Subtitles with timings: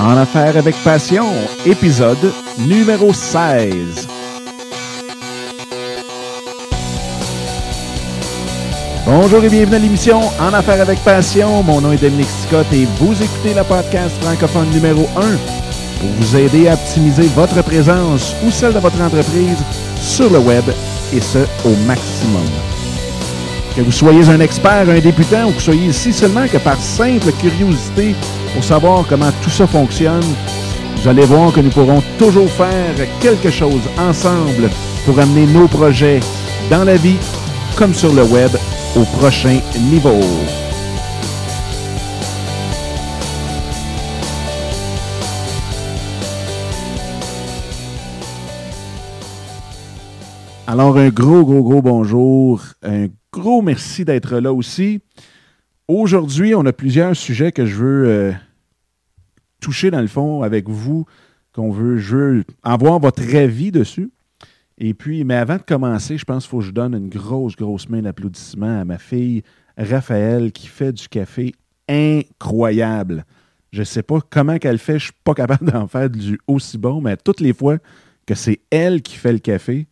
[0.00, 1.26] En affaires avec passion,
[1.66, 4.08] épisode numéro 16.
[9.04, 11.62] Bonjour et bienvenue à l'émission En affaires avec passion.
[11.62, 15.20] Mon nom est Dominique Scott et vous écoutez le podcast francophone numéro 1
[16.00, 19.58] pour vous aider à optimiser votre présence ou celle de votre entreprise
[20.00, 20.64] sur le web
[21.12, 22.48] et ce au maximum.
[23.76, 26.80] Que vous soyez un expert, un débutant ou que vous soyez ici seulement que par
[26.80, 28.14] simple curiosité
[28.54, 30.24] pour savoir comment tout ça fonctionne,
[30.96, 34.70] vous allez voir que nous pourrons toujours faire quelque chose ensemble
[35.04, 36.20] pour amener nos projets
[36.70, 37.16] dans la vie
[37.76, 38.50] comme sur le web
[38.96, 40.20] au prochain niveau.
[50.66, 52.62] Alors, un gros, gros, gros bonjour.
[52.84, 55.00] Un gros merci d'être là aussi.
[55.92, 58.32] Aujourd'hui, on a plusieurs sujets que je veux euh,
[59.60, 61.04] toucher dans le fond avec vous,
[61.52, 64.12] qu'on veut, je veux avoir votre avis dessus.
[64.78, 67.56] Et puis, mais avant de commencer, je pense qu'il faut que je donne une grosse,
[67.56, 69.42] grosse main d'applaudissement à ma fille
[69.76, 71.56] Raphaël qui fait du café
[71.88, 73.24] incroyable.
[73.72, 76.38] Je ne sais pas comment qu'elle fait, je ne suis pas capable d'en faire du
[76.46, 77.78] aussi bon, mais toutes les fois
[78.26, 79.88] que c'est elle qui fait le café,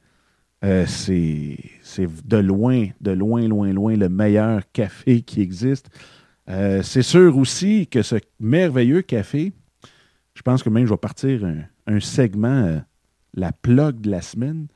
[0.64, 1.56] euh, c'est
[2.24, 5.88] de loin, de loin, loin, loin le meilleur café qui existe.
[6.48, 9.52] Euh, c'est sûr aussi que ce merveilleux café,
[10.34, 11.44] je pense que même je vais partir
[11.86, 12.78] un, segment, euh,
[13.34, 14.66] la plug de la semaine,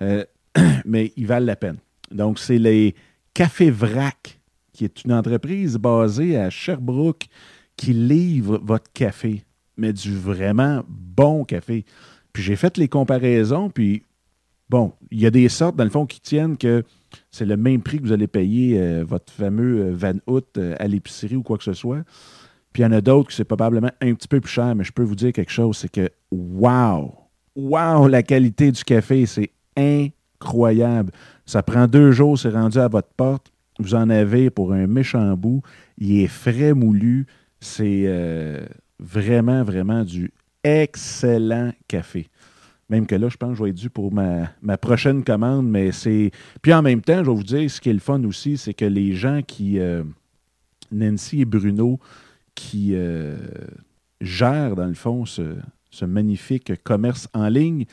[0.84, 1.78] mais ils valent la peine.
[2.10, 2.94] Donc, c'est les
[3.34, 4.38] Cafés Vrac,
[4.72, 7.26] qui est une entreprise basée à Sherbrooke
[7.76, 9.44] qui livre votre café,
[9.76, 11.84] mais du vraiment bon café.
[12.32, 14.02] Puis j'ai fait les comparaisons, puis
[14.68, 16.82] Bon, il y a des sortes, dans le fond, qui tiennent que
[17.30, 20.74] c'est le même prix que vous allez payer euh, votre fameux euh, Van Hout euh,
[20.80, 22.02] à l'épicerie ou quoi que ce soit.
[22.72, 24.84] Puis il y en a d'autres qui c'est probablement un petit peu plus cher, mais
[24.84, 27.14] je peux vous dire quelque chose, c'est que wow!
[27.54, 31.12] Wow, la qualité du café, c'est incroyable.
[31.46, 33.50] Ça prend deux jours, c'est rendu à votre porte.
[33.78, 35.62] Vous en avez pour un méchant bout.
[35.96, 37.26] Il est frais moulu.
[37.60, 38.06] C'est
[38.98, 40.30] vraiment, vraiment du
[40.62, 42.26] excellent café.
[42.88, 45.90] Même que là, je pense que je vais être dû pour ma, prochaine commande, mais
[45.92, 46.30] c'est.
[46.62, 48.74] Puis en même temps, je vais vous dire, ce qui est le fun aussi, c'est
[48.74, 49.78] que les gens qui.
[49.78, 50.04] Euh,
[50.92, 51.98] Nancy et Bruno,
[52.54, 53.36] qui euh,
[54.20, 55.42] gèrent, dans le fond, ce,
[56.04, 57.86] magnifique commerce en ligne,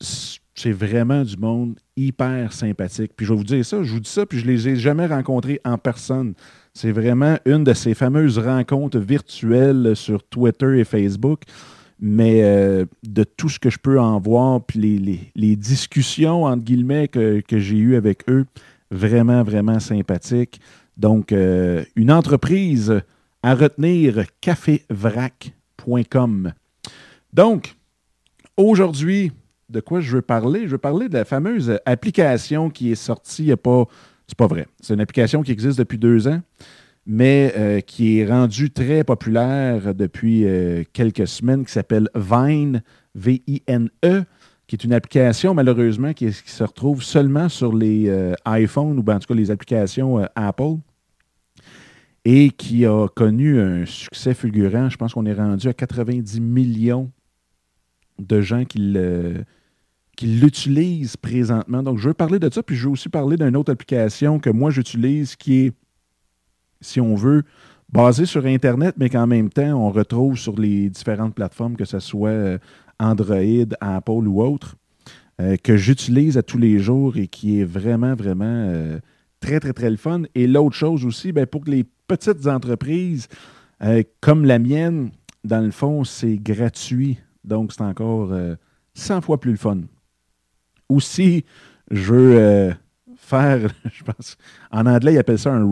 [0.00, 3.12] c'est vraiment du monde hyper sympathique.
[3.16, 4.76] Puis je vais vous dire ça, je vous dis ça, puis je ne les ai
[4.76, 6.34] jamais rencontrés en personne.
[6.74, 11.42] C'est vraiment une de ces fameuses rencontres virtuelles sur Twitter et Facebook
[12.02, 17.06] mais euh, de tout ce que je peux en voir, puis les, discussions, entre guillemets,
[17.06, 18.44] que, j'ai eues avec eux,
[18.90, 20.60] vraiment, vraiment sympathiques.
[20.96, 23.00] Donc, euh, une entreprise
[23.44, 26.52] à retenir, cafévrac.com.
[27.32, 27.76] Donc,
[28.56, 29.30] aujourd'hui,
[29.68, 30.62] de quoi je veux parler?
[30.64, 33.84] Je veux parler de la fameuse application qui est sortie il n'y a pas...
[34.26, 34.66] C'est pas vrai.
[34.80, 36.40] C'est une application qui existe depuis deux ans
[37.06, 42.82] mais euh, qui est rendu très populaire depuis euh, quelques semaines, qui s'appelle Vine,
[43.14, 44.24] V-I-N-E,
[44.66, 49.16] qui est une application, malheureusement, qui, se retrouve seulement sur les euh, iPhones ou ben,
[49.16, 50.76] en tout cas les applications Apple
[52.24, 54.88] et qui a connu un succès fulgurant.
[54.88, 57.10] Je pense qu'on est rendu à 90 millions
[58.20, 58.78] de gens qui
[60.22, 61.82] l'utilisent présentement.
[61.82, 64.50] Donc, je veux parler de ça, puis je veux aussi parler d'une autre application que
[64.50, 65.72] moi j'utilise qui est
[66.82, 67.44] si on veut,
[67.92, 72.00] basé sur Internet, mais qu'en même temps, on retrouve sur les différentes plateformes, que ce
[72.00, 72.58] soit euh,
[72.98, 74.76] Android, Apple ou autre,
[75.40, 78.98] euh, que j'utilise à tous les jours et qui est vraiment, vraiment euh,
[79.40, 80.22] très, très, très le fun.
[80.34, 83.28] Et l'autre chose aussi, ben, pour les petites entreprises
[84.20, 85.10] comme la mienne,
[85.42, 87.18] dans le fond, c'est gratuit.
[87.42, 88.32] Donc, c'est encore
[88.94, 89.80] 100 fois plus le fun.
[90.88, 91.44] Aussi,
[91.90, 92.74] je veux
[93.16, 94.36] faire, je pense,
[94.70, 95.64] en anglais, ils appellent ça un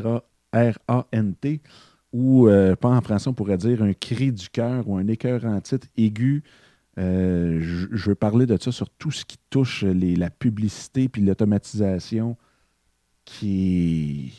[0.00, 0.22] rent
[0.56, 1.60] R-A-N-T,
[2.12, 5.44] ou, euh, pas en français, on pourrait dire un cri du cœur ou un écœur
[5.44, 6.42] en titre aigu.
[6.98, 12.38] Euh, je, veux parler de ça sur tout ce qui touche la publicité puis l'automatisation
[13.26, 14.32] qui,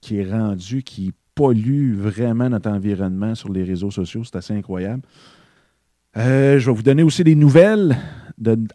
[0.00, 4.24] qui est rendu, qui pollue vraiment notre environnement sur les réseaux sociaux.
[4.24, 5.02] C'est assez incroyable.
[6.16, 7.96] Euh, je vais vous donner aussi des nouvelles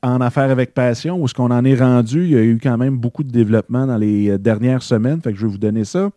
[0.02, 2.24] en affaires avec passion, où ce qu'on en est rendu?
[2.24, 5.40] Il y a eu quand même beaucoup de développement dans les dernières semaines, fait que
[5.40, 6.10] je vais vous donner ça.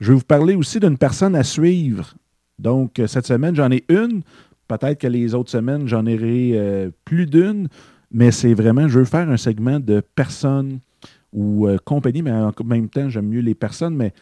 [0.00, 2.14] Je vais vous parler aussi d'une personne à suivre.
[2.58, 4.22] Donc, euh, cette semaine, j'en ai une.
[4.66, 7.68] Peut-être que les autres semaines, j'en aurai euh, plus d'une.
[8.12, 10.78] Mais c'est vraiment, je veux faire un segment de personnes
[11.32, 13.96] ou euh, compagnies, mais en même temps, j'aime mieux les personnes.
[13.96, 14.12] Mais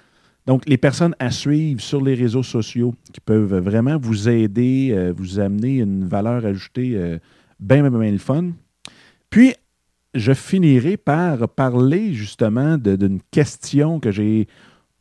[0.46, 5.12] Donc, les personnes à suivre sur les réseaux sociaux qui peuvent vraiment vous aider, euh,
[5.16, 7.18] vous amener une valeur ajoutée
[7.60, 8.50] bien, bien, bien le fun.
[9.30, 9.54] Puis,
[10.14, 14.48] je finirai par parler justement d'une question que j'ai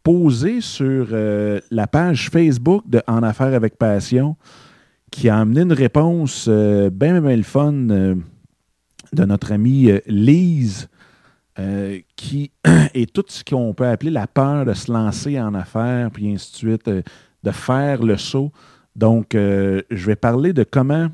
[0.07, 4.37] posée sur euh, la page Facebook de En Affaires avec Passion,
[5.11, 8.15] qui a amené une réponse bien, bien, bien le fun de
[9.13, 10.87] notre amie Lise
[11.59, 12.51] euh, qui
[12.93, 16.51] est tout ce qu'on peut appeler la peur de se lancer en affaires, puis ainsi
[16.51, 17.01] de suite, euh,
[17.41, 18.51] de faire le saut.
[18.95, 21.07] Donc, euh, je vais parler de comment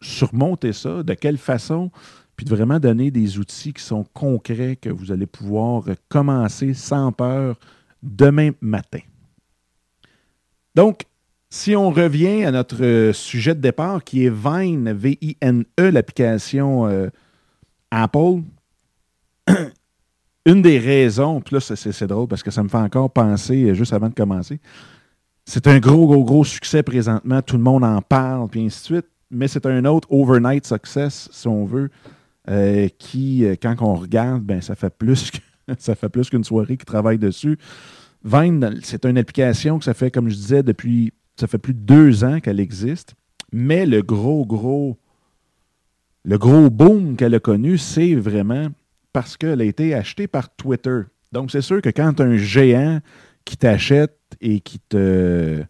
[0.00, 1.90] surmonter ça, de quelle façon,
[2.36, 7.12] puis de vraiment donner des outils qui sont concrets que vous allez pouvoir commencer sans
[7.12, 7.60] peur
[8.02, 9.00] demain matin.
[10.74, 11.06] Donc,
[11.48, 17.10] si on revient à notre sujet de départ qui est Vine, V-I-N-E, l'application
[17.90, 18.42] Apple,
[20.46, 23.74] une des raisons, puis là, c'est drôle parce que ça me fait encore penser euh,
[23.74, 24.60] juste avant de commencer.
[25.44, 27.42] C'est un gros, gros, gros succès présentement.
[27.42, 29.06] Tout le monde en parle, puis ainsi de suite.
[29.30, 31.90] Mais c'est un autre overnight success, si on veut,
[32.48, 35.30] euh, qui, euh, quand on regarde, ben, ça fait plus
[35.78, 37.58] ça fait plus qu'une soirée qui travaille dessus.
[38.24, 41.12] Vine, c'est une application que ça fait, comme je disais, depuis.
[41.38, 43.14] Ça fait plus de deux ans qu'elle existe.
[43.52, 44.98] Mais le gros, gros.
[46.24, 48.68] Le gros boom qu'elle a connu, c'est vraiment
[49.12, 51.02] parce qu'elle a été achetée par Twitter.
[51.32, 53.00] Donc, c'est sûr que quand un géant
[53.46, 55.64] qui t'achète et qui te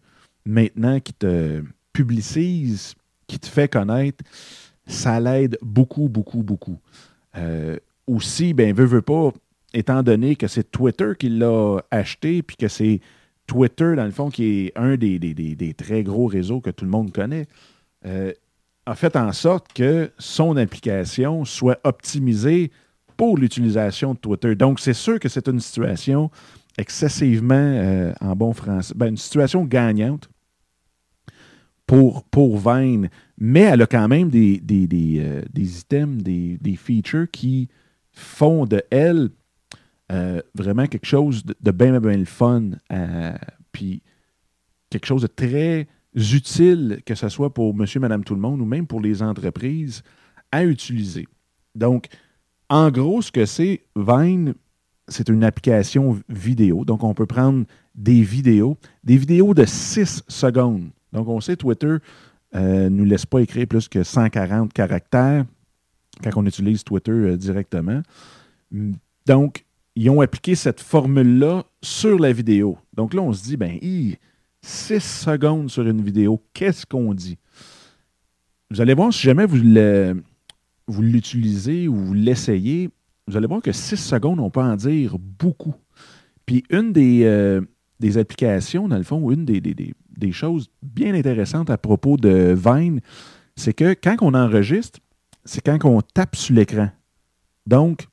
[0.45, 1.63] maintenant qui te
[1.93, 2.95] publicise,
[3.27, 4.23] qui te fait connaître,
[4.87, 6.79] ça l'aide beaucoup, beaucoup, beaucoup.
[7.37, 7.77] Euh,
[8.07, 9.31] aussi, ben, veut, veut pas,
[9.73, 12.99] étant donné que c'est Twitter qui l'a acheté, puis que c'est
[13.47, 16.91] Twitter, dans le fond, qui est un des, des, très gros réseaux que tout le
[16.91, 17.47] monde connaît,
[18.05, 18.31] euh,
[18.85, 22.71] a fait en sorte que son application soit optimisée
[23.17, 24.55] pour l'utilisation de Twitter.
[24.55, 26.31] Donc, c'est sûr que c'est une situation
[26.77, 30.29] excessivement, euh, en bon français, ben, une situation gagnante
[31.85, 37.67] pour, pour Vine, mais elle a quand même des, des, euh, items, des, features qui
[38.11, 39.29] font de elle
[40.11, 42.71] euh, vraiment quelque chose de, bien, bien, le fun,
[43.71, 44.03] puis
[44.89, 48.65] quelque chose de très utile, que ce soit pour monsieur, madame, tout le monde, ou
[48.65, 50.03] même pour les entreprises,
[50.51, 51.27] à utiliser.
[51.75, 52.07] Donc,
[52.69, 54.53] en gros, ce que c'est, Vine,
[55.07, 56.85] c'est une application vidéo.
[56.85, 57.65] Donc, on peut prendre
[57.95, 60.89] des vidéos, des vidéos de 6 secondes.
[61.11, 61.97] Donc, on sait, Twitter
[62.53, 65.45] ne euh, nous laisse pas écrire plus que 140 caractères
[66.23, 68.01] quand on utilise Twitter euh, directement.
[69.25, 69.65] Donc,
[69.95, 72.77] ils ont appliqué cette formule-là sur la vidéo.
[72.93, 73.77] Donc là, on se dit, ben,
[74.61, 77.37] 6 secondes sur une vidéo, qu'est-ce qu'on dit?
[78.69, 82.89] Vous allez voir, si jamais vous l'utilisez ou vous l'essayez,
[83.27, 85.75] vous allez voir que 6 secondes, on peut en dire beaucoup.
[86.45, 87.61] Puis une des, euh,
[87.99, 93.01] des applications, dans le fond, une des, des, choses bien intéressantes à propos de Vine,
[93.55, 94.99] c'est que quand on enregistre,
[95.45, 96.89] c'est quand on tape sur l'écran.
[97.65, 98.07] Donc,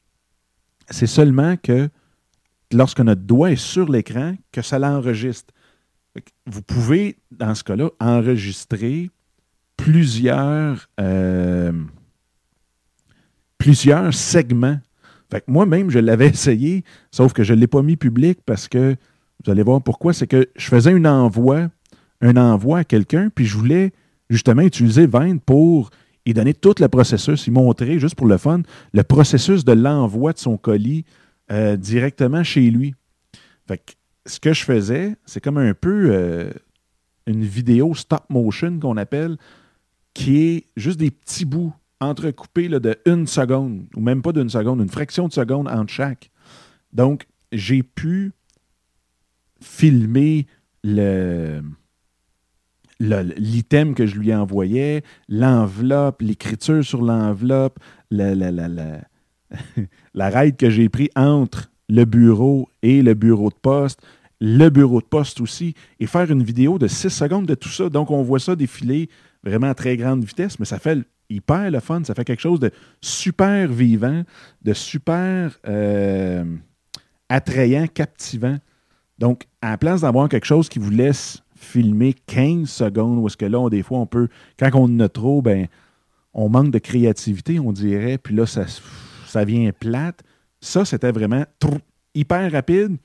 [0.90, 1.88] c'est seulement que
[2.73, 5.52] lorsque notre doigt est sur l'écran que ça l'enregistre.
[6.46, 9.11] Vous pouvez, dans ce cas-là, enregistrer
[9.76, 11.73] plusieurs, euh,
[13.56, 14.79] plusieurs segments.
[15.46, 18.96] Moi-même, je l'avais essayé, sauf que je ne l'ai pas mis public parce que,
[19.44, 21.68] vous allez voir pourquoi, c'est que je faisais un envoi,
[22.21, 23.92] un envoi à quelqu'un, puis je voulais
[24.28, 25.90] justement utiliser Vine pour
[26.28, 28.61] y donner tout le processus, y montrer, juste pour le fun,
[28.92, 31.06] le processus de l'envoi de son colis
[31.50, 32.94] euh, directement chez lui.
[34.26, 36.50] Ce que je faisais, c'est comme un peu euh,
[37.26, 39.38] une vidéo stop motion qu'on appelle,
[40.12, 44.80] qui est juste des petits bouts entrecoupé de une seconde, ou même pas d'une seconde,
[44.80, 46.30] une fraction de seconde entre chaque.
[46.92, 48.32] Donc, j'ai pu
[49.62, 50.47] filmer
[50.85, 51.62] le
[53.00, 57.78] l'item que je lui envoyais, l'enveloppe, l'écriture sur l'enveloppe,
[58.11, 58.69] la, la, la,
[60.14, 64.00] la, que j'ai pris entre le bureau et le bureau de poste,
[64.40, 67.88] le bureau de poste aussi, et faire une vidéo de 6 secondes de tout ça.
[67.88, 69.09] Donc, on voit ça défiler
[69.43, 70.99] vraiment à très grande vitesse, mais ça fait
[71.31, 72.02] hyper le fun.
[72.05, 74.23] Ça fait quelque chose de super vivant,
[74.62, 76.45] de super euh,
[77.28, 78.59] attrayant, captivant.
[79.19, 83.36] Donc, à la place d'avoir quelque chose qui vous laisse filmer 15 secondes, où est-ce
[83.36, 85.66] que là, des fois, on peut, quand on en a trop, ben,
[86.32, 88.64] on manque de créativité, on dirait, puis là, ça,
[89.26, 90.22] ça vient plate.
[90.60, 91.44] Ça, c'était vraiment
[92.14, 92.96] hyper rapide.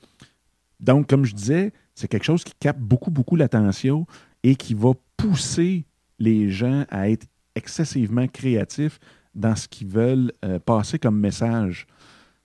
[0.80, 4.06] Donc, comme je disais, c'est quelque chose qui capte beaucoup, beaucoup l'attention
[4.42, 5.84] et qui va pousser
[6.18, 8.98] les gens à être excessivement créatifs
[9.34, 11.86] dans ce qu'ils veulent euh, passer comme message.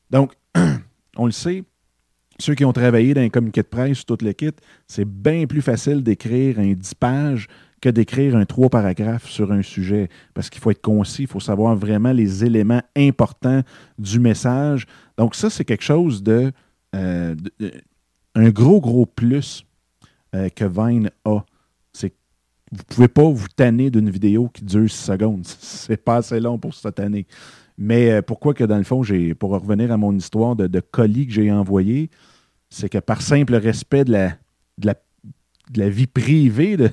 [0.10, 0.34] Donc,
[1.18, 1.64] on le sait,
[2.40, 4.52] ceux qui ont travaillé dans un communiqué de presse, tout le kit,
[4.88, 7.48] c'est bien plus facile d'écrire un 10 pages
[7.82, 10.10] que d'écrire un trois paragraphes sur un sujet.
[10.34, 13.62] Parce qu'il faut être concis, il faut savoir vraiment les éléments importants
[13.98, 14.86] du message.
[15.18, 16.52] Donc, ça, c'est quelque chose de,
[16.96, 17.36] euh,
[18.36, 19.66] un gros, gros plus
[20.36, 21.40] euh, que Vine a.
[21.94, 22.14] C'est
[22.72, 25.46] vous ne pouvez pas vous tanner d'une vidéo qui dure 6 secondes.
[25.60, 27.26] C'est pas assez long pour se tanner.
[27.78, 29.02] Mais euh, pourquoi que dans le fond,
[29.40, 32.10] pour revenir à mon histoire de, colis que j'ai envoyé,
[32.70, 34.30] c'est que par simple respect de
[34.84, 36.92] la, vie privée de,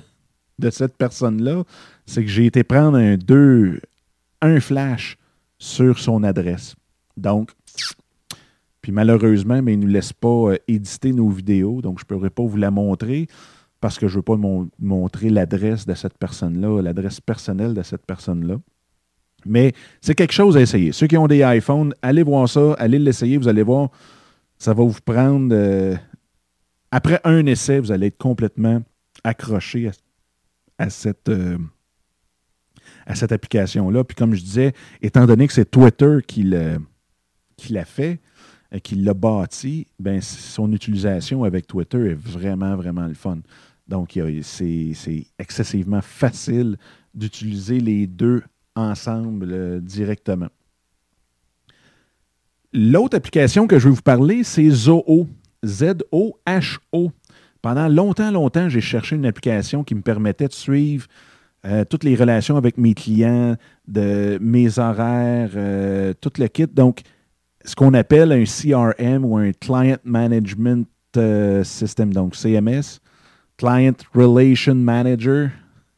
[0.59, 1.65] de cette personne-là,
[2.07, 3.81] c'est que j'ai été prendre un deux,
[4.41, 5.19] un flash
[5.59, 6.77] sur son adresse.
[7.17, 7.51] Donc,
[8.87, 12.07] puis malheureusement, mais il ne nous laisse pas euh, éditer nos vidéos, donc je ne
[12.07, 13.27] pourrais pas vous la montrer
[13.81, 14.39] parce que je ne veux pas
[14.79, 18.57] montrer l'adresse de cette personne-là, l'adresse personnelle de cette personne-là.
[19.45, 20.93] Mais c'est quelque chose à essayer.
[20.93, 23.91] Ceux qui ont des iPhones, allez voir ça, allez l'essayer, vous allez voir,
[24.59, 25.55] ça va vous prendre.
[25.55, 25.97] Euh,
[26.91, 28.83] après un essai, vous allez être complètement
[29.25, 29.91] accroché
[30.79, 31.29] à, cette.
[31.29, 31.59] Euh,
[33.07, 34.05] à cette application-là.
[34.05, 34.73] Puis comme je disais,
[35.03, 38.21] étant donné que c'est Twitter qui l'a fait,
[38.73, 43.39] euh, qui l'a bâti, ben, son utilisation avec Twitter est vraiment, vraiment le fun.
[43.89, 46.77] Donc, c'est excessivement facile
[47.15, 48.43] d'utiliser les deux
[48.75, 50.49] ensemble directement.
[52.79, 55.27] L'autre application que je vais vous parler, c'est Zoho.
[55.65, 57.11] Z-O-H-O.
[57.63, 61.07] Pendant longtemps, longtemps, j'ai cherché une application qui me permettait de suivre
[61.65, 63.57] euh, toutes les relations avec mes clients,
[63.89, 66.67] de mes horaires, euh, tout le kit.
[66.67, 67.01] Donc,
[67.65, 70.87] ce qu'on appelle un CRM ou un Client Management
[71.63, 73.01] System, donc CMS,
[73.57, 75.49] Client Relation Manager,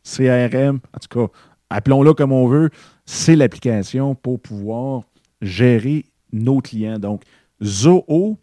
[0.05, 1.33] CRM, en tout cas,
[1.71, 2.71] appelons-le comme on veut,
[3.05, 5.03] c'est l'application pour pouvoir
[5.43, 6.99] gérer nos clients.
[6.99, 7.23] Donc,
[7.63, 8.39] Zoho,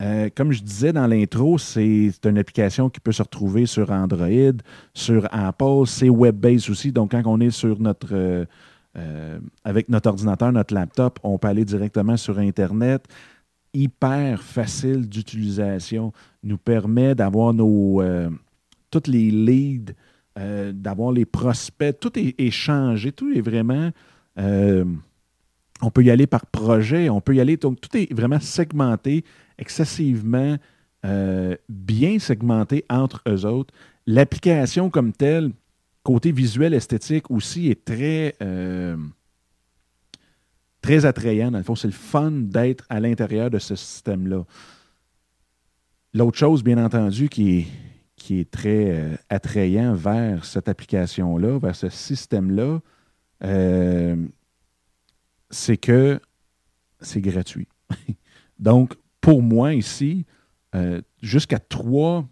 [0.00, 4.56] euh, comme je disais dans l'intro, c'est une application qui peut se retrouver sur Android,
[4.94, 6.92] sur Apple, c'est web-based aussi.
[6.92, 8.44] Donc, quand on est sur notre, euh,
[8.96, 13.06] euh, avec notre ordinateur, notre laptop, on peut aller directement sur Internet.
[13.74, 18.02] Hyper facile d'utilisation, nous permet d'avoir nos
[18.90, 19.92] toutes les leads
[20.72, 21.98] d'avoir les prospects.
[22.00, 23.90] Tout est, échangé, tout est vraiment.
[25.82, 27.56] Euh, on peut y aller par projet, on peut y aller.
[27.56, 29.24] Donc, tout est vraiment segmenté,
[29.58, 30.56] excessivement
[31.04, 33.72] euh, bien segmenté entre eux autres.
[34.06, 35.50] L'application comme telle,
[36.02, 38.34] côté visuel, esthétique aussi, est très,
[40.80, 41.50] très attrayant.
[41.50, 44.44] Dans le fond, c'est le fun d'être à l'intérieur de ce système-là.
[46.14, 47.66] L'autre chose, bien entendu, qui
[48.30, 52.80] est très euh, attrayant vers cette application-là, vers ce système-là,
[53.44, 54.16] euh,
[55.50, 56.20] c'est que
[57.00, 57.68] c'est gratuit.
[58.58, 60.24] Donc, pour moi ici,
[60.74, 62.26] euh, jusqu'à trois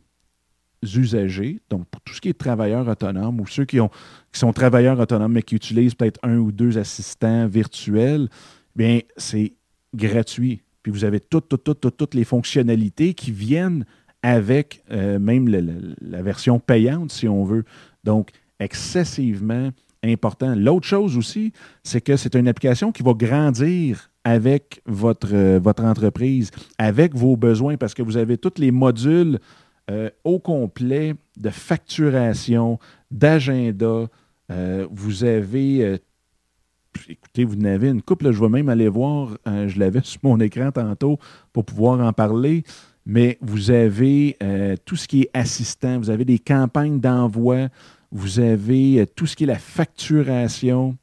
[0.94, 3.88] usagers, donc pour tout ce qui est travailleurs autonomes ou ceux qui, ont,
[4.32, 8.28] qui sont travailleurs autonomes mais qui utilisent peut-être un ou deux assistants virtuels,
[8.76, 9.54] bien, c'est
[9.94, 10.62] gratuit.
[10.82, 13.84] Puis vous avez toutes, toutes, toutes, toutes les fonctionnalités qui viennent
[14.22, 15.48] avec euh, même
[16.00, 17.64] la version payante, si on veut.
[18.04, 18.30] Donc,
[18.60, 19.70] excessivement
[20.06, 20.54] important.
[20.54, 25.84] L'autre chose aussi, c'est que c'est une application qui va grandir avec votre, euh, votre
[25.84, 29.38] entreprise, avec vos besoins, parce que vous avez tous les modules
[29.90, 32.78] euh, au complet de facturation,
[33.10, 34.08] d'agenda.
[34.90, 36.00] vous avez
[37.08, 40.72] écoutez, vous n'avez une couple, je vais même aller voir, je l'avais sur mon écran
[40.72, 41.18] tantôt
[41.52, 42.64] pour pouvoir en parler
[43.06, 47.68] mais vous avez euh, tout ce qui est assistant, vous avez des campagnes d'envoi,
[48.16, 50.96] vous avez euh, tout ce qui est la facturation,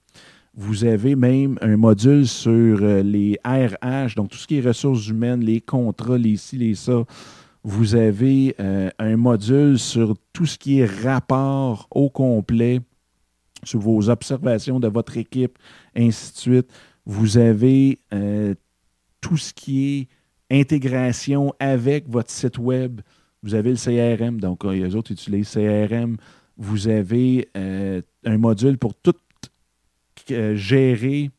[0.56, 5.08] vous avez même un module sur euh, les RH, donc tout ce qui est ressources
[5.08, 7.04] humaines, les contrats, les ci, les ça.
[7.64, 8.56] Vous avez
[9.00, 12.82] un module sur tout ce qui est rapport au complet,
[13.64, 15.58] sur vos observations de votre équipe,
[15.96, 16.68] ainsi de suite.
[17.06, 18.00] Vous avez
[19.22, 20.10] tout ce qui
[20.50, 23.00] est intégration avec votre site web.
[23.42, 26.18] Vous avez le CRM, donc euh, les autres utilisent CRM.
[26.58, 29.16] Vous avez euh, un module pour tout
[30.32, 31.32] euh, gérer,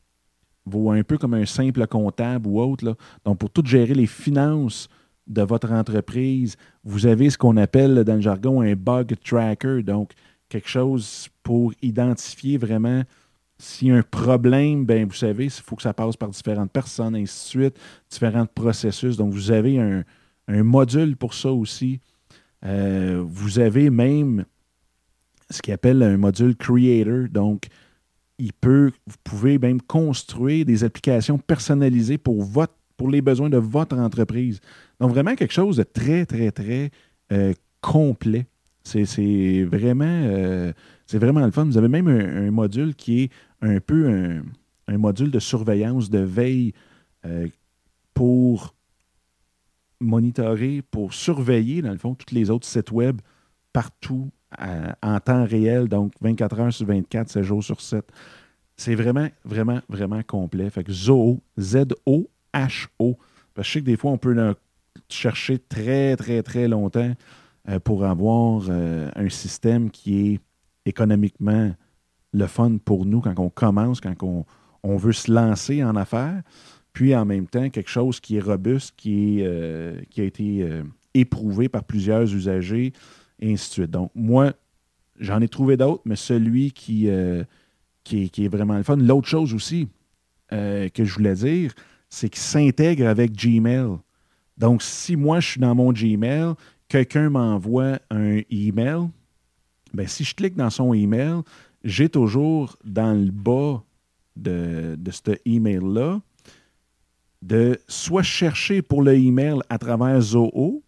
[0.73, 2.95] un peu comme un simple comptable ou autre.
[3.23, 4.89] Donc, pour tout gérer les finances
[5.27, 10.11] de votre entreprise, vous avez ce qu'on appelle dans le jargon un bug tracker, donc
[10.49, 13.03] quelque chose pour identifier vraiment
[13.57, 16.71] s'il y a un problème, ben, vous savez, il faut que ça passe par différentes
[16.71, 17.79] personnes, ainsi de suite,
[18.09, 19.15] différents processus.
[19.17, 20.03] Donc, vous avez un,
[20.47, 21.99] module pour ça aussi.
[22.63, 24.45] Euh, vous avez même
[25.49, 27.29] ce qu'il appelle un module Creator.
[27.29, 27.67] Donc,
[28.37, 33.57] il peut, vous pouvez même construire des applications personnalisées pour, votre, pour les besoins de
[33.57, 34.59] votre entreprise.
[34.99, 36.91] Donc, vraiment quelque chose de très, très, très
[37.31, 38.47] euh, complet.
[38.83, 40.71] C'est vraiment, euh,
[41.11, 41.65] vraiment le fun.
[41.65, 44.41] Vous avez même un, module qui est un peu
[44.87, 46.73] un, module de surveillance, de veille
[47.25, 47.47] euh,
[48.13, 48.75] pour
[49.99, 53.21] monitorer, pour surveiller, dans le fond, tous les autres sites web
[53.73, 54.29] partout
[55.01, 58.05] en temps réel, donc 24 heures sur 24, 7 jours sur 7.
[58.77, 60.69] C'est vraiment, vraiment, vraiment complet.
[60.69, 63.17] Fait que Zoho, Z-O-H-O.
[63.57, 64.35] Je sais que des fois, on peut
[65.09, 67.13] chercher très, très, très longtemps
[67.69, 70.39] euh, pour avoir euh, un système qui est
[70.85, 71.73] économiquement
[72.33, 74.45] le fun pour nous quand on commence, quand
[74.83, 76.43] on, veut se lancer en affaires,
[76.93, 80.69] puis en même temps quelque chose qui est robuste, euh, qui a été
[81.13, 82.93] éprouvé par plusieurs usagers,
[83.39, 83.91] et ainsi de suite.
[83.91, 84.53] Donc, moi,
[85.19, 87.09] j'en ai trouvé d'autres, mais celui qui,
[88.03, 88.97] qui, est, vraiment le fun.
[88.97, 89.87] L'autre chose aussi
[90.49, 91.73] que je voulais dire,
[92.09, 93.97] c'est qu'il s'intègre avec Gmail.
[94.57, 96.53] Donc, si moi, je suis dans mon Gmail,
[96.87, 99.09] quelqu'un m'envoie un email,
[99.93, 101.41] ben, si je clique dans son email,
[101.83, 103.83] j'ai toujours dans le bas
[104.35, 106.19] de, de ce email-là
[107.41, 110.81] de soit chercher pour le email à travers Zoho,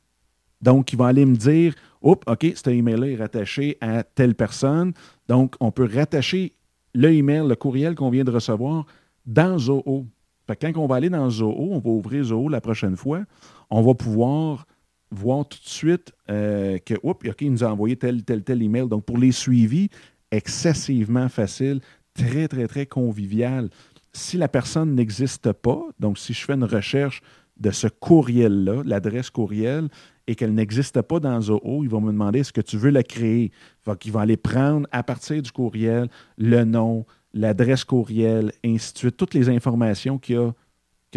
[0.62, 1.75] donc il va aller me dire
[2.08, 4.94] Oups, OK, cet email-là est rattaché à telle personne.
[5.28, 6.54] Donc, on peut rattacher
[6.94, 8.86] le email, le courriel qu'on vient de recevoir
[9.26, 10.06] dans Zoho.
[10.48, 13.24] Quand on va aller dans Zoho, on va ouvrir Zoho la prochaine fois,
[13.70, 14.68] on va pouvoir
[15.12, 18.64] voir tout de suite euh, que, oups, OK, il nous a envoyé tel, tel, tel
[18.64, 18.88] email.
[18.88, 19.90] Donc, pour les suivis,
[20.32, 21.82] excessivement facile,
[22.14, 23.70] très, très, très convivial.
[24.14, 27.22] Si la personne n'existe pas, donc si je fais une recherche
[27.60, 29.90] de ce courriel-là, l'adresse courriel,
[30.27, 33.03] et qu'elle n'existe pas dans Zoho, ils vont me demander est-ce que tu veux la
[33.03, 33.51] créer?
[33.86, 38.98] Donc, ils vont aller prendre à partir du courriel le nom, l'adresse courriel, ainsi de
[38.98, 40.53] suite, toutes les informations que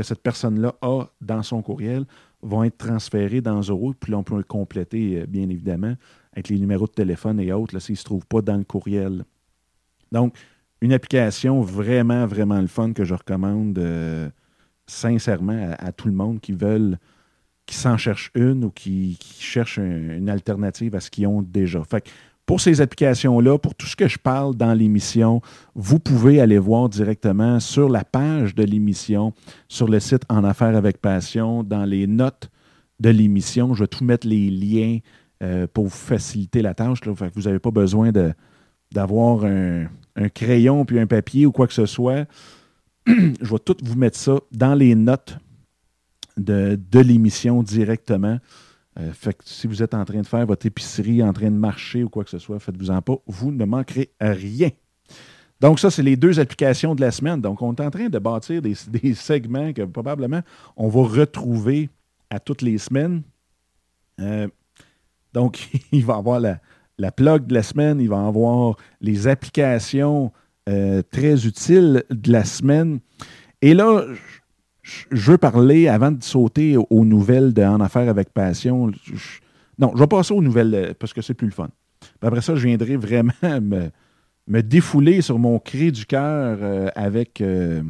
[0.02, 2.06] cette personne-là a dans son courriel
[2.42, 5.94] vont être transférés dans Zoro, puis on peut le compléter, euh, bien évidemment,
[6.32, 9.24] avec les numéros de téléphone et autres, s'ils ne se trouvent pas dans le courriel.
[10.12, 10.34] Donc,
[10.80, 14.30] une application vraiment, vraiment le fun que je recommande euh,
[14.86, 16.98] sincèrement à, tout le monde qui veulent,
[17.70, 21.82] qui s'en cherche une ou qui, qui cherche une alternative à ce qu'ils ont déjà.
[21.84, 22.04] Fait
[22.44, 25.40] pour ces applications-là, pour tout ce que je parle dans l'émission,
[25.76, 29.34] vous pouvez aller voir directement sur la page de l'émission,
[29.68, 32.50] sur le site En Affaires avec Passion, dans les notes
[32.98, 33.72] de l'émission.
[33.72, 34.98] Je vais tout mettre les liens
[35.44, 36.98] euh, pour vous faciliter la tâche.
[37.06, 38.10] vous n'avez pas besoin
[38.90, 39.86] d'avoir un,
[40.34, 42.26] crayon puis un papier ou quoi que ce soit.
[43.06, 45.38] je vais tout vous mettre ça dans les notes
[46.40, 48.38] de l'émission directement.
[48.98, 49.12] Euh,
[49.44, 52.24] si vous êtes en train de faire votre épicerie, en train de marcher ou quoi
[52.24, 53.16] que ce soit, faites-vous-en pas.
[53.26, 54.70] Vous ne manquerez rien.
[55.60, 57.40] Donc, ça, c'est les deux applications de la semaine.
[57.40, 58.74] Donc, on est en train de bâtir des,
[59.14, 60.40] segments que probablement
[60.76, 61.90] on va retrouver
[62.30, 63.22] à toutes les semaines.
[64.20, 64.48] Euh,
[65.32, 66.60] donc, il va y avoir la,
[66.98, 70.32] la, plug de la semaine, il va y avoir les applications
[70.68, 73.00] euh, très utiles de la semaine.
[73.62, 74.04] Et là,
[75.10, 78.90] je veux parler, avant de sauter aux nouvelles de En Affaires avec Passion,
[79.78, 81.68] non, je vais passer aux nouvelles euh, parce que c'est plus le fun.
[82.20, 87.82] après ça, je viendrai vraiment me, défouler sur mon cri du cœur euh, avec, euh,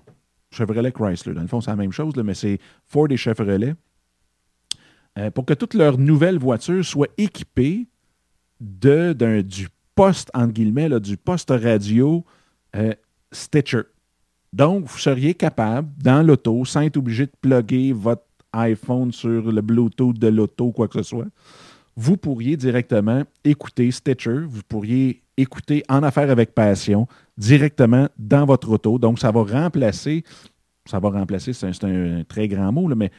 [0.51, 3.75] Chevrolet Chrysler, dans le fond, c'est la même chose, mais c'est Ford et Chevrolet,
[5.17, 7.87] euh, pour que toutes leurs nouvelles voitures soient équipées
[8.59, 12.25] de, du poste, entre guillemets, du poste radio
[12.75, 12.93] euh,
[13.31, 13.83] Stitcher.
[14.51, 19.61] Donc, vous seriez capable, dans l'auto, sans être obligé de plugger votre iPhone sur le
[19.61, 21.27] Bluetooth de l'auto, quoi que ce soit,
[21.99, 27.07] vous pourriez directement écouter Stitcher, vous pourriez écouter En affaires avec passion
[27.37, 28.97] directement dans votre auto.
[28.97, 30.23] Donc, ça va remplacer,
[30.85, 33.11] ça va remplacer, c'est un, très grand mot, mais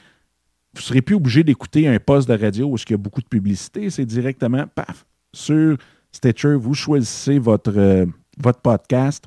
[0.72, 3.20] vous ne serez plus obligé d'écouter un poste de radio où il y a beaucoup
[3.20, 3.90] de publicité.
[3.90, 5.76] C'est directement, paf, sur
[6.10, 8.06] Stitcher, vous choisissez votre, euh,
[8.38, 9.26] votre podcast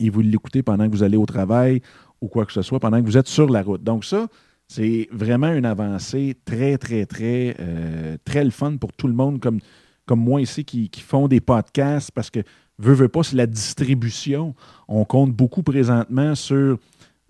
[0.00, 1.82] et vous l'écoutez pendant que vous allez au travail
[2.22, 3.84] ou quoi que ce soit, pendant que vous êtes sur la route.
[3.84, 4.28] Donc ça,
[4.72, 9.38] c'est vraiment une avancée très, très, très, euh, très le fun pour tout le monde
[9.38, 9.60] comme,
[10.06, 12.40] comme moi ici qui, font des podcasts parce que,
[12.78, 14.54] veut, veut pas, c'est la distribution.
[14.88, 16.78] On compte beaucoup présentement sur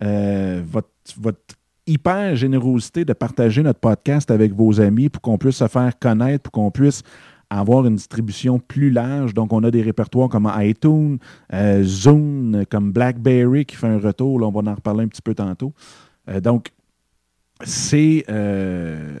[0.01, 1.41] euh, votre, votre
[1.85, 6.43] hyper générosité de partager notre podcast avec vos amis pour qu'on puisse se faire connaître,
[6.43, 7.03] pour qu'on puisse
[7.49, 9.33] avoir une distribution plus large.
[9.33, 11.17] Donc, on a des répertoires comme iTunes,
[11.51, 14.39] euh, Zoom, comme BlackBerry qui fait un retour.
[14.39, 15.73] Là, on va en reparler un petit peu tantôt.
[16.41, 16.71] Donc,
[17.63, 19.19] c'est euh,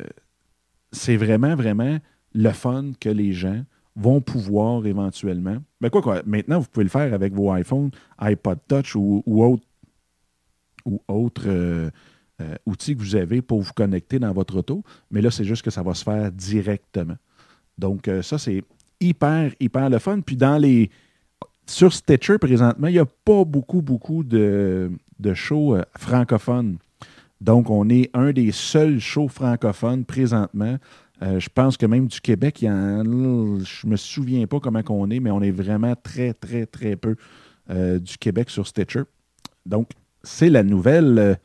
[0.91, 1.97] c'est vraiment, vraiment
[2.33, 3.63] le fun que les gens
[3.95, 5.57] vont pouvoir éventuellement.
[5.81, 5.89] Mais
[6.25, 9.63] maintenant, vous pouvez le faire avec vos iPhones, iPod Touch ou, autres
[11.07, 11.91] autre,
[12.65, 14.83] outils que vous avez pour vous connecter dans votre auto.
[15.11, 17.15] Mais là, c'est juste que ça va se faire directement.
[17.77, 18.63] Donc, euh, ça, c'est
[18.99, 20.21] hyper, hyper le fun.
[20.21, 20.89] Puis dans les.
[21.65, 24.91] Sur Stitcher, présentement, il n'y a pas beaucoup, beaucoup de,
[25.33, 26.77] shows euh, francophones.
[27.43, 30.77] Donc, on est un des seuls shows francophones présentement.
[31.21, 35.09] Euh, je pense que même du Québec, il y je me souviens pas comment on
[35.11, 37.15] est, mais on est vraiment très, très, très peu
[37.69, 39.03] du Québec sur Stitcher.
[39.65, 39.89] Donc,
[40.23, 41.39] c'est la nouvelle,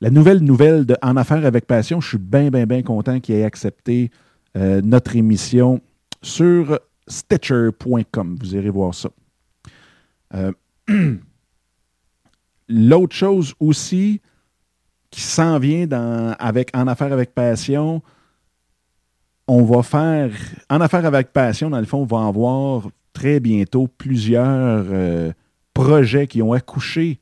[0.00, 2.00] la nouvelle nouvelle de En affaires avec passion.
[2.00, 4.10] Je suis bien, bien, bien content qu'il ait accepté
[4.56, 5.80] euh, notre émission
[6.22, 8.36] sur Stitcher.com.
[8.40, 9.10] Vous irez voir ça.
[10.34, 10.52] Euh,
[12.68, 14.20] l'autre chose aussi
[15.10, 15.86] qui s'en vient
[16.38, 18.02] avec, en affaires avec passion,
[19.46, 20.30] on va faire,
[20.68, 25.32] en affaires avec passion, dans le fond, on va avoir très bientôt plusieurs euh,
[25.72, 27.20] projets qui ont accouché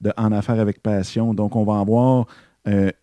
[0.00, 1.34] de En affaires avec passion.
[1.34, 2.26] Donc, on va avoir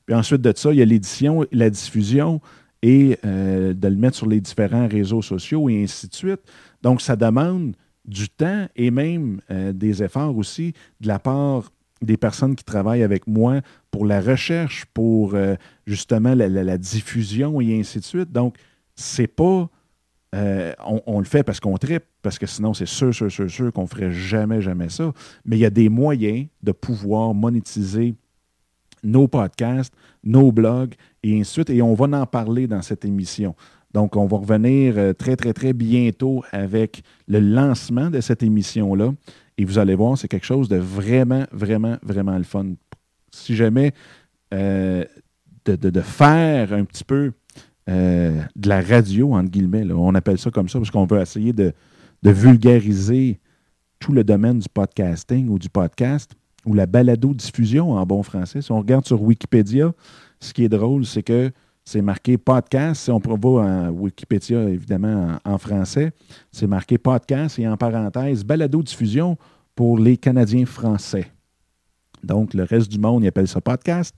[0.06, 2.42] Puis ensuite de ça, il y a l'édition, la diffusion
[2.82, 6.42] et euh, de le mettre sur les différents réseaux sociaux et ainsi de suite.
[6.86, 9.42] Donc, ça demande du temps et même
[9.74, 11.72] des efforts aussi de la part
[12.02, 17.80] des personnes qui travaillent avec moi pour la recherche, pour euh, justement la, diffusion et
[17.80, 18.32] ainsi de suite.
[18.32, 18.58] Donc,
[18.96, 19.70] c'est pas.
[20.34, 20.74] Euh,
[21.06, 23.88] on, le fait parce qu'on tripe, parce que sinon, c'est sûr, sûr, sûr, sûr qu'on
[23.88, 25.14] ferait jamais, jamais ça.
[25.46, 28.16] Mais il y a des moyens de pouvoir monétiser
[29.02, 29.94] nos podcasts,
[30.26, 31.70] nos blogs et ainsi de suite.
[31.70, 33.56] Et on va en parler dans cette émission.
[33.96, 39.14] Donc, on va revenir euh, très, très, très bientôt avec le lancement de cette émission-là.
[39.58, 42.74] Et vous allez voir, c'est quelque chose de vraiment, vraiment, vraiment le fun.
[43.32, 43.94] Si jamais
[44.54, 45.06] euh,
[45.66, 47.32] de, faire un petit peu
[47.90, 49.90] euh, de la radio, entre guillemets.
[49.94, 51.74] On appelle ça comme ça parce qu'on veut essayer de,
[52.22, 53.40] vulgariser
[54.00, 56.34] tout le domaine du podcasting ou du podcast
[56.66, 58.62] ou la balado-diffusion en bon français.
[58.62, 59.94] Si on regarde sur Wikipédia,
[60.42, 61.50] ce qui est drôle, c'est que
[61.86, 63.04] c'est marqué podcast.
[63.04, 66.12] Si on va en Wikipédia, évidemment, en, français,
[66.52, 69.38] c'est marqué podcast et en parenthèse, balado-diffusion
[69.76, 71.32] pour les Canadiens français.
[72.24, 74.18] Donc, le reste du monde, il appelle ça podcast.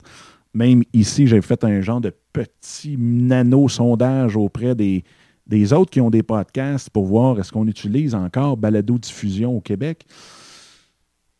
[0.54, 5.04] Même ici, j'ai fait un genre de petit nano-sondage auprès des,
[5.46, 10.06] des autres qui ont des podcasts pour voir est-ce qu'on utilise encore balado-diffusion au Québec.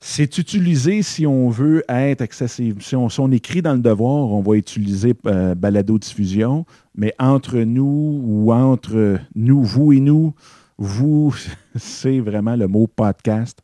[0.01, 2.83] C'est utilisé si on veut être accessible.
[2.83, 8.53] Si on, écrit dans le devoir, on va utiliser euh, balado-diffusion, mais entre nous ou
[8.53, 10.35] entre nous, vous et nous,
[10.79, 11.35] vous,
[11.77, 13.61] c'est vraiment le mot podcast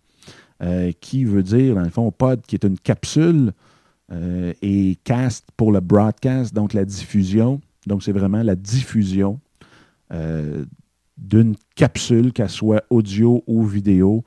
[0.60, 3.52] euh, qui veut dire, dans le fond, pod qui est une capsule
[4.10, 7.60] euh, et cast pour le broadcast, donc la diffusion.
[7.86, 9.38] Donc, c'est vraiment la diffusion
[11.18, 14.22] d'une capsule, qu'elle soit audio ou vidéo,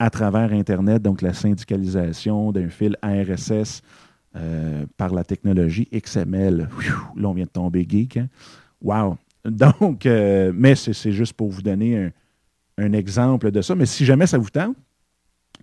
[0.00, 3.82] à travers Internet, donc la syndicalisation d'un fil RSS
[4.34, 6.68] euh, par la technologie XML.
[7.16, 8.16] là, on vient de tomber geek.
[8.16, 8.28] Hein?
[8.80, 9.18] Wow!
[9.44, 12.10] Donc, euh, mais c'est juste pour vous donner
[12.78, 13.74] un, exemple de ça.
[13.74, 14.74] Mais si jamais ça vous tente,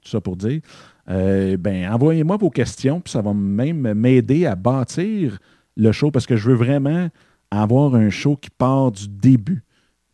[0.03, 0.61] tout ça pour dire,
[1.09, 5.39] euh, ben, envoyez-moi vos questions, puis ça va même m'aider à bâtir
[5.75, 7.09] le show parce que je veux vraiment
[7.49, 9.63] avoir un show qui part du début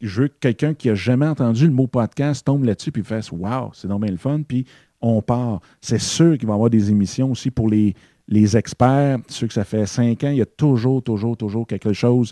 [0.03, 3.31] je veux que quelqu'un qui n'a jamais entendu le mot podcast tombe là-dessus et fasse
[3.31, 4.41] Wow, c'est normal le fun.
[4.47, 4.65] Puis
[5.01, 5.61] on part.
[5.81, 7.93] C'est sûr qu'il va y avoir des émissions aussi pour les,
[8.27, 9.19] les experts.
[9.27, 12.31] Ceux que ça fait cinq ans, il y a toujours, toujours, toujours quelque chose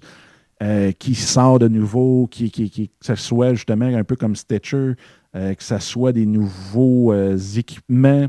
[0.61, 4.93] euh, qui sort de nouveau, qui, qui, que ce soit justement un peu comme Stitcher,
[5.35, 8.27] euh, que ce soit des nouveaux euh, équipements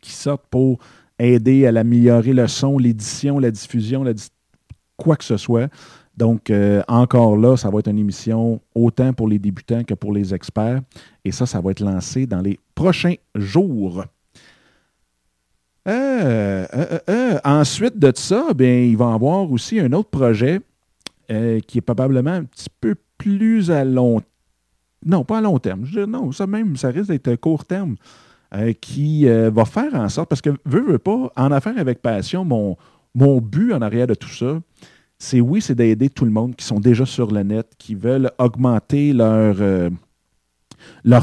[0.00, 0.78] qui sortent pour
[1.18, 4.04] aider à améliorer le son, l'édition, la diffusion,
[4.96, 5.68] quoi que ce soit.
[6.18, 10.12] Donc, euh, encore là, ça va être une émission autant pour les débutants que pour
[10.12, 10.80] les experts.
[11.24, 14.04] Et ça, ça va être lancé dans les prochains jours.
[15.86, 16.66] Euh,
[17.08, 20.60] euh, ensuite de ça, bien, il va y avoir aussi un autre projet
[21.28, 24.22] qui est probablement un petit peu plus à long
[25.04, 25.84] Non, pas à long terme.
[26.08, 27.96] non, ça même, ça risque d'être court terme.
[28.80, 32.76] qui va faire en sorte, parce que veux, veux pas, en affaires avec passion, mon,
[33.14, 34.58] mon but en arrière de tout ça,
[35.18, 38.30] c'est oui, c'est d'aider tout le monde qui sont déjà sur le net, qui veulent
[38.38, 39.90] augmenter leur, euh,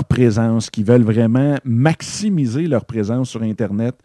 [0.09, 3.95] présence, qui veulent vraiment maximiser leur présence sur Internet,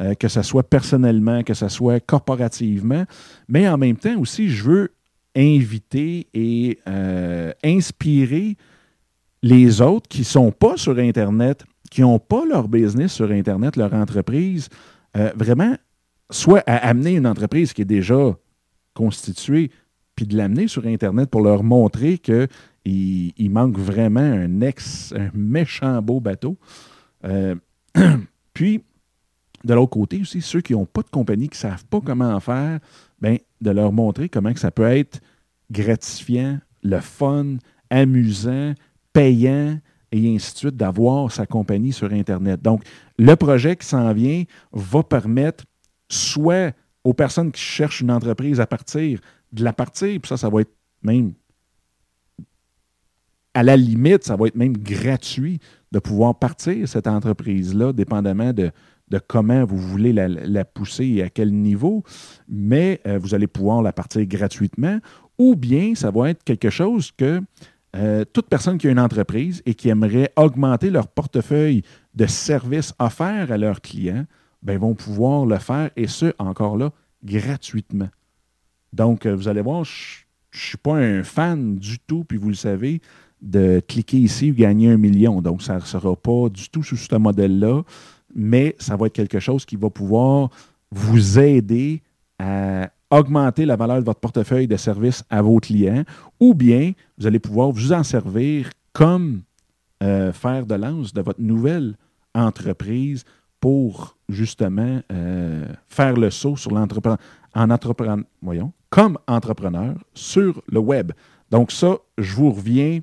[0.00, 3.04] euh, que ce soit personnellement, que ce soit corporativement.
[3.48, 4.88] Mais en même temps aussi, je veux
[5.34, 8.56] inviter et euh, inspirer
[9.42, 13.76] les autres qui ne sont pas sur Internet, qui n'ont pas leur business sur Internet,
[13.76, 14.68] leur entreprise,
[15.34, 15.74] vraiment,
[16.30, 18.36] soit à amener une entreprise qui est déjà
[20.16, 22.48] puis de l'amener sur Internet pour leur montrer qu'il
[22.84, 26.58] il manque vraiment un ex, un méchant beau bateau.
[27.24, 27.54] Euh,
[28.54, 28.82] puis,
[29.64, 32.34] de l'autre côté aussi, ceux qui n'ont pas de compagnie, qui ne savent pas comment
[32.34, 32.80] en faire,
[33.20, 35.20] ben, de leur montrer comment que ça peut être
[35.70, 37.56] gratifiant, le fun,
[37.90, 38.74] amusant,
[39.12, 39.78] payant,
[40.12, 42.60] et ainsi de suite, d'avoir sa compagnie sur Internet.
[42.62, 42.82] Donc,
[43.18, 45.64] le projet qui s'en vient va permettre
[46.08, 49.20] soit aux personnes qui cherchent une entreprise à partir,
[49.52, 51.32] de la partir, puis ça, ça va être même,
[53.54, 55.58] à la limite, ça va être même gratuit
[55.92, 58.70] de pouvoir partir cette entreprise-là, dépendamment de,
[59.26, 62.04] comment vous voulez la, pousser et à quel niveau,
[62.48, 65.00] mais euh, vous allez pouvoir la partir gratuitement,
[65.38, 67.40] ou bien ça va être quelque chose que
[67.96, 71.82] euh, toute personne qui a une entreprise et qui aimerait augmenter leur portefeuille
[72.14, 74.26] de services offerts à leurs clients,
[74.62, 76.92] ben, vont pouvoir le faire, et ce, encore là,
[77.24, 78.08] gratuitement.
[78.92, 82.48] Donc, euh, vous allez voir, je ne suis pas un fan du tout, puis vous
[82.48, 83.00] le savez,
[83.40, 85.40] de cliquer ici et gagner un million.
[85.40, 87.82] Donc, ça ne sera pas du tout sous ce modèle-là,
[88.34, 90.50] mais ça va être quelque chose qui va pouvoir
[90.90, 92.02] vous aider
[92.38, 96.04] à augmenter la valeur de votre portefeuille de services à vos clients,
[96.38, 99.42] ou bien vous allez pouvoir vous en servir comme
[100.02, 101.96] euh, faire de lance de votre nouvelle
[102.34, 103.24] entreprise
[103.60, 107.18] pour justement euh, faire le saut sur l'entrepreneur,
[107.54, 111.12] en entrepreneur, voyons, comme entrepreneur sur le web.
[111.50, 113.00] Donc ça, je vous reviens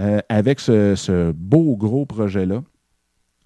[0.00, 2.62] euh, avec ce, beau gros projet-là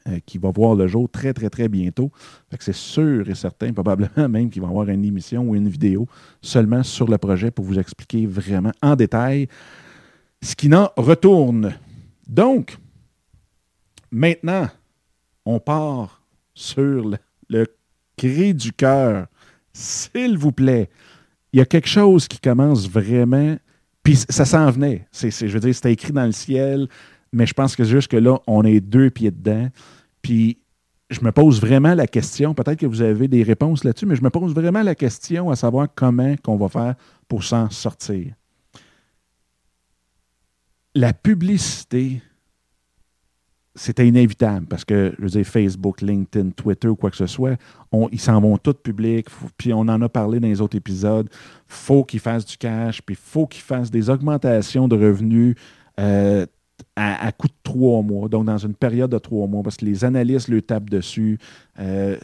[0.09, 2.13] euh, qui va voir le jour très, très, très bientôt.
[2.61, 6.07] C'est sûr et certain, probablement même qu'il va y avoir une émission ou une vidéo
[6.41, 9.49] seulement sur le projet pour vous expliquer vraiment en détail
[10.43, 11.75] ce qui n'en retourne.
[12.29, 12.77] Donc,
[14.11, 14.69] maintenant,
[15.47, 16.24] on part
[16.55, 17.11] sur
[17.49, 17.67] le,
[18.17, 19.27] cri du cœur.
[19.73, 20.89] S'il vous plaît,
[21.53, 23.57] il y a quelque chose qui commence vraiment.
[24.03, 25.07] Puis ça s'en venait.
[25.11, 26.89] C'est, je veux dire, c'était écrit dans le ciel,
[27.33, 29.69] mais je pense que juste que là, on est deux pieds dedans.
[30.23, 30.59] Puis
[31.11, 34.23] je me pose vraiment la question, peut-être que vous avez des réponses là-dessus, mais je
[34.23, 36.95] me pose vraiment la question à savoir comment qu'on va faire
[37.29, 38.35] pour s'en sortir.
[40.95, 42.23] La publicité,
[43.77, 47.59] c'était inévitable parce que, je veux dire, Facebook, LinkedIn, Twitter ou quoi que ce soit,
[48.13, 49.27] ils s'en vont tous publics.
[49.57, 51.29] Puis on en a parlé dans les autres épisodes.
[51.67, 55.57] faut qu'ils fassent du cash, puis faut qu'ils fassent des augmentations de revenus
[55.99, 56.47] euh,
[56.97, 60.05] à, coût de trois mois, donc dans une période de trois mois, parce que les
[60.05, 61.39] analystes le tapent dessus.
[61.81, 62.17] Euh,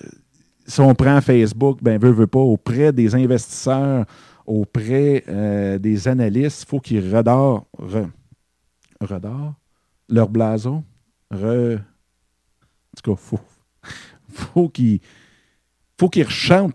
[0.66, 4.06] si on prend Facebook, ben veut, veut pas, auprès des investisseurs,
[4.46, 7.66] auprès euh, des analystes, il faut qu'ils redorent,
[10.08, 10.84] leur blason.
[11.30, 13.40] Re, en tout cas, faut,
[14.28, 15.00] faut qu'ils
[15.98, 16.10] faut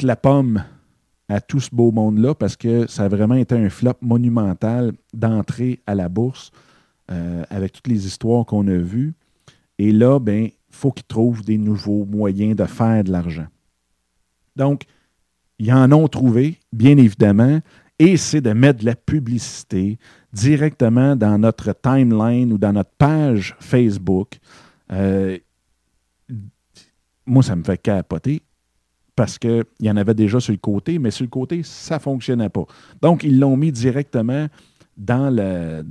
[0.01, 0.63] la pomme
[1.27, 5.79] à tout ce beau monde-là parce que ça a vraiment été un flop monumental d'entrée
[5.87, 6.51] à la bourse.
[7.11, 9.13] Euh, avec toutes les histoires qu'on a vues.
[9.77, 13.45] Et là, ben, il faut qu'ils trouvent des nouveaux moyens de faire de l'argent.
[14.55, 14.85] Donc,
[15.59, 17.59] ils en ont trouvé, bien évidemment,
[17.99, 19.97] et c'est de mettre de la publicité
[20.33, 24.39] directement dans notre timeline ou dans notre page Facebook.
[24.91, 25.37] Euh,
[27.25, 28.41] moi, ça me fait capoter
[29.15, 32.01] parce qu'il y en avait déjà sur le côté, mais sur le côté, ça ne
[32.01, 32.65] fonctionnait pas.
[33.01, 34.47] Donc, ils l'ont mis directement
[34.97, 35.83] dans le,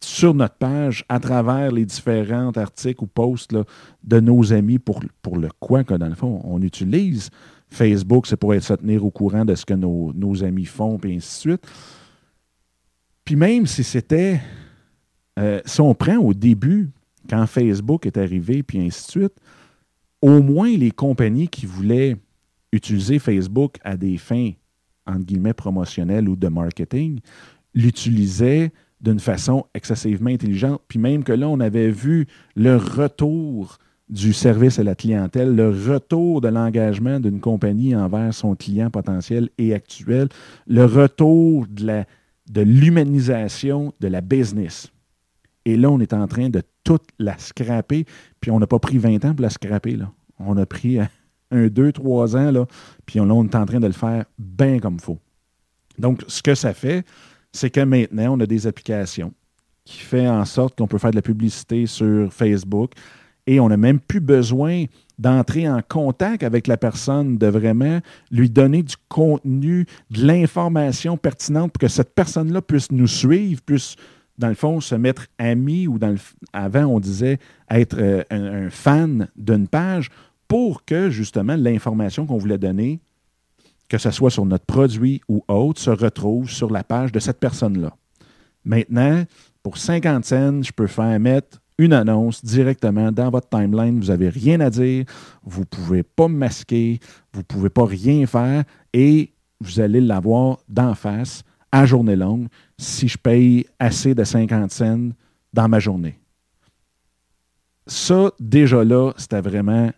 [0.00, 3.56] sur notre page à travers les différents articles ou posts
[4.04, 7.30] de nos amis pour, pour le quoi que, dans le fond, on utilise.
[7.68, 11.16] Facebook, c'est pour être, se tenir au courant de ce que nos, amis font, puis
[11.16, 11.66] ainsi de suite.
[13.24, 14.40] Puis même si c'était,
[15.38, 16.90] euh, si on prend au début,
[17.28, 19.34] quand Facebook est arrivé, puis ainsi de suite,
[20.22, 22.16] au moins les compagnies qui voulaient
[22.72, 24.50] utiliser Facebook à des fins,
[25.06, 27.20] entre guillemets, promotionnelles ou de marketing,
[27.74, 30.82] l'utilisaient d'une façon excessivement intelligente.
[30.88, 35.70] Puis même que là, on avait vu le retour du service à la clientèle, le
[35.70, 40.28] retour de l'engagement d'une compagnie envers son client potentiel et actuel,
[40.66, 44.92] le retour de l'humanisation de, la business.
[45.64, 48.06] Et là, on est en train de toute la scraper,
[48.40, 49.96] puis on n'a pas pris 20 ans pour la scraper.
[49.96, 50.12] Là.
[50.38, 50.98] On a pris
[51.50, 52.66] un, deux, trois ans, là,
[53.06, 55.18] puis on, là, on est en train de le faire bien comme il faut.
[55.98, 57.04] Donc, ce que ça fait,
[57.52, 59.32] c'est que maintenant, on a des applications
[59.84, 62.92] qui font en sorte qu'on peut faire de la publicité sur Facebook
[63.46, 64.84] et on n'a même plus besoin
[65.18, 71.72] d'entrer en contact avec la personne, de vraiment lui donner du contenu, de l'information pertinente
[71.72, 73.96] pour que cette personne-là puisse nous suivre, puisse,
[74.36, 76.18] dans le fond, se mettre ami ou dans le,
[76.52, 77.38] avant, on disait
[77.70, 80.10] être euh, un, fan d'une page
[80.48, 83.00] pour que, justement, l'information qu'on voulait donner
[83.88, 87.38] que ce soit sur notre produit ou autre, se retrouve sur la page de cette
[87.38, 87.96] personne-là.
[88.64, 89.24] Maintenant,
[89.62, 94.00] pour 50 cents, je peux faire mettre une annonce directement dans votre timeline.
[94.00, 95.04] Vous n'avez rien à dire,
[95.44, 97.00] vous ne pouvez pas masquer,
[97.32, 102.48] vous ne pouvez pas rien faire et vous allez l'avoir d'en face à journée longue
[102.78, 105.10] si je paye assez de 50 cents
[105.52, 106.18] dans ma journée.
[107.86, 109.90] Ça, déjà là, c'était vraiment,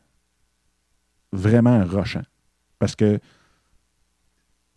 [1.33, 2.23] vraiment rochant.
[2.79, 3.19] Parce que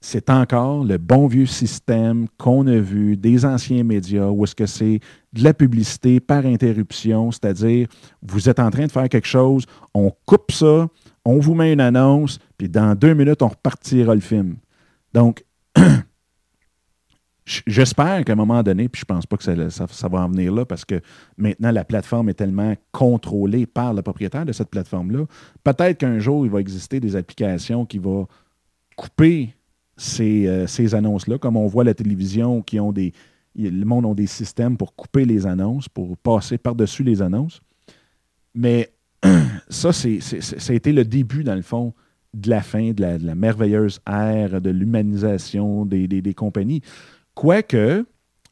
[0.02, 4.66] c'est encore le bon vieux système qu'on a vu des anciens médias où est-ce que
[4.66, 5.00] c'est
[5.32, 7.88] de la publicité par interruption, c'est-à-dire
[8.24, 10.88] vous êtes en train de faire quelque chose, on coupe ça,
[11.24, 14.58] on vous met une annonce, puis dans deux minutes, on repartira le film.
[15.14, 15.46] Donc,
[17.46, 20.30] j'espère qu'à un moment donné, puis je ne pense pas que ça, ça, va en
[20.30, 21.00] venir là, parce que
[21.38, 25.26] maintenant, la plateforme est tellement contrôlée par le propriétaire de cette plateforme-là,
[25.64, 28.28] peut-être qu'un jour, il va exister des applications qui vont
[28.96, 29.54] couper
[30.20, 33.14] euh, ces, annonces-là, comme on voit la télévision, qui ont des.
[33.56, 37.60] Le monde a des systèmes pour couper les annonces, pour passer par-dessus les annonces.
[38.56, 38.94] Mais
[39.70, 41.94] ça, c'est, ça a été le début, dans le fond,
[42.34, 46.82] de la fin de la, merveilleuse ère de l'humanisation des, des, compagnies.
[47.34, 48.06] Quoique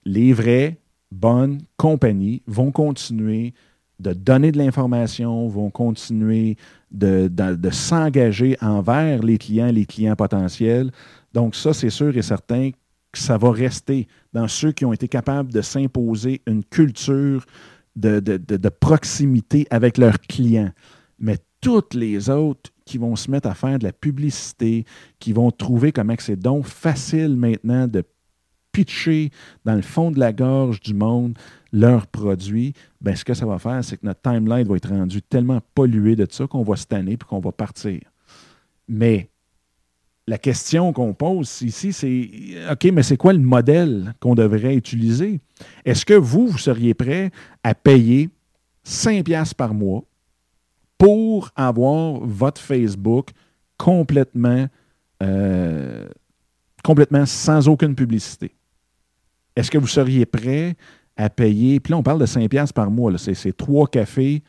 [0.05, 0.77] les vraies
[1.11, 3.53] bonnes compagnies vont continuer
[3.99, 6.57] de donner de l'information, vont continuer
[6.91, 10.91] de, de s'engager envers les clients, les clients potentiels,
[11.33, 12.71] donc ça, c'est sûr et certain
[13.11, 17.45] que ça va rester dans ceux qui ont été capables de s'imposer une culture
[17.95, 20.71] de, proximité avec leurs clients.
[21.19, 24.85] Mais toutes les autres qui vont se mettre à faire de la publicité,
[25.19, 28.03] qui vont trouver comment c'est donc facile maintenant de
[28.71, 29.31] pitcher
[29.65, 31.37] dans le fond de la gorge du monde
[31.71, 35.21] leurs produits, ben ce que ça va faire, c'est que notre timeline va être rendu
[35.21, 37.99] tellement pollué de ça qu'on va se tanner et qu'on va partir.
[38.87, 39.28] Mais
[40.29, 42.29] la question qu'on pose ici, c'est
[42.71, 45.41] OK, mais c'est quoi le modèle qu'on devrait utiliser?
[45.85, 47.31] Est-ce que vous, vous seriez prêt
[47.63, 48.29] à payer
[48.83, 50.03] 5 piastres par mois
[50.99, 53.29] pour avoir votre Facebook
[53.77, 54.67] complètement,
[55.23, 56.07] euh,
[56.83, 58.51] complètement sans aucune publicité?
[59.55, 60.75] Est-ce que vous seriez prêt
[61.17, 64.43] à payer, puis là, on parle de 5 piastres par mois, c'est trois cafés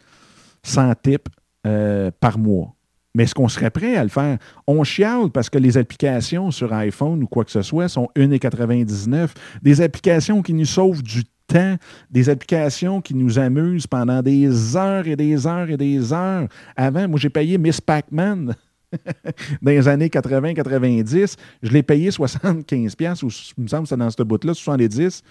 [0.62, 1.28] sans type
[1.66, 2.74] euh, par mois.
[3.14, 4.38] Mais est-ce qu'on serait prêt à le faire?
[4.66, 9.30] On chiale parce que les applications sur iPhone ou quoi que ce soit sont 1,99.
[9.62, 11.76] Des applications qui nous sauvent du temps,
[12.10, 16.46] des applications qui nous amusent pendant des heures et des heures et des heures.
[16.76, 18.54] Avant, moi, j'ai payé Miss Pac-Man
[19.62, 21.36] dans les années 80-90.
[21.62, 25.22] Je l'ai payé 75$, ou il me semble que c'est dans ce bout-là, 70$.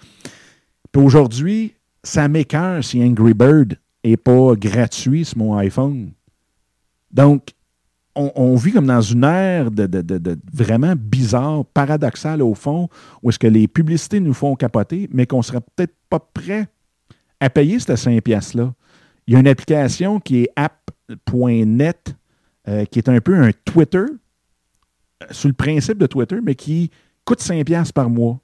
[0.92, 6.10] Puis aujourd'hui, ça m'écœure si Angry Bird n'est pas gratuit sur mon iPhone.
[7.10, 7.48] Donc,
[8.16, 12.88] on, vit comme dans une ère de, vraiment bizarre, paradoxale au fond,
[13.22, 16.68] où est-ce que les publicités nous font capoter, mais qu'on ne serait peut-être pas prêt
[17.38, 18.74] à payer ces 5 piastres-là.
[19.26, 22.14] Il y a une application qui est app.net,
[22.68, 26.90] euh, qui est un peu un Twitter, euh, sous le principe de Twitter, mais qui
[27.24, 28.40] coûte 5 piastres par mois.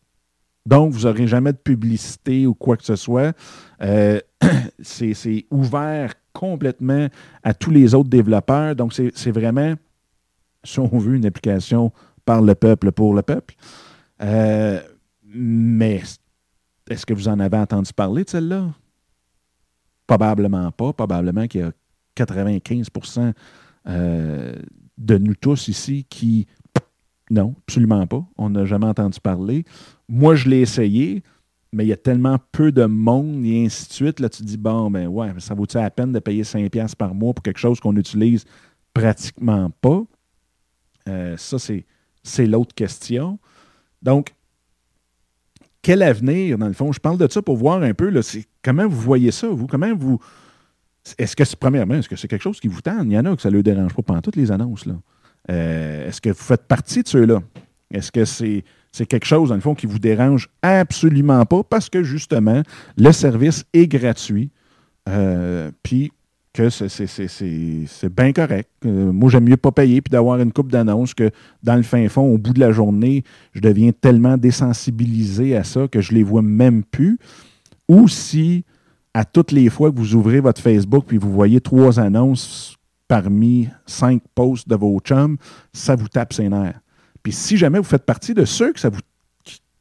[0.64, 3.36] Donc, vous n'aurez jamais de publicité ou quoi que ce soit.
[3.82, 4.20] Euh,
[4.80, 7.08] c'est ouvert complètement
[7.42, 8.76] à tous les autres développeurs.
[8.76, 9.74] Donc, c'est vraiment,
[10.62, 11.92] si on veut, une application
[12.26, 13.54] par le peuple pour le peuple.
[14.22, 14.80] Euh,
[15.24, 16.02] mais
[16.90, 18.66] est-ce que vous en avez entendu parler de celle-là?
[20.06, 20.92] Probablement pas.
[20.92, 21.72] Probablement qu'il y a
[22.16, 23.32] 95%
[23.88, 24.52] euh,
[24.98, 26.46] de nous tous ici qui.
[27.30, 28.24] Non, absolument pas.
[28.36, 29.64] On n'a jamais entendu parler.
[30.08, 31.24] Moi, je l'ai essayé
[31.72, 34.20] mais il y a tellement peu de monde et ainsi de suite.
[34.20, 37.14] Là, tu te dis, bon, ben ouais, ça vaut-il la peine de payer 5$ par
[37.14, 38.44] mois pour quelque chose qu'on n'utilise
[38.94, 40.02] pratiquement pas?
[41.08, 43.38] Euh, ça, c'est l'autre question.
[44.02, 44.34] Donc,
[45.82, 46.92] quel avenir, dans le fond?
[46.92, 48.20] Je parle de ça pour voir un peu, là,
[48.62, 49.66] comment vous voyez ça, vous?
[49.66, 50.18] Comment vous.
[51.18, 53.04] Est-ce que c'est, premièrement, est-ce que c'est quelque chose qui vous tente?
[53.04, 54.86] Il y en a que ça ne le dérange pas pendant toutes les annonces.
[54.86, 54.94] Là.
[55.50, 57.40] Euh, est-ce que vous faites partie de ceux-là?
[57.92, 58.64] Est-ce que c'est
[58.96, 62.62] c'est quelque chose, dans le fond, qui vous dérange absolument pas parce que, justement,
[62.96, 64.50] le service est gratuit.
[65.06, 66.12] Euh, puis
[66.54, 68.70] que c'est bien correct.
[68.86, 71.30] Euh, moi, j'aime mieux pas payer puis d'avoir une coupe d'annonces que
[71.62, 73.22] dans le fin fond, au bout de la journée,
[73.52, 77.18] je deviens tellement désensibilisé à ça que je les vois même plus.
[77.90, 78.64] Ou si,
[79.12, 82.76] à toutes les fois que vous ouvrez votre Facebook puis vous voyez trois annonces
[83.08, 85.36] parmi cinq posts de vos chums,
[85.74, 86.80] ça vous tape ses nerfs.
[87.26, 89.00] Puis si jamais vous faites partie de ceux que ça vous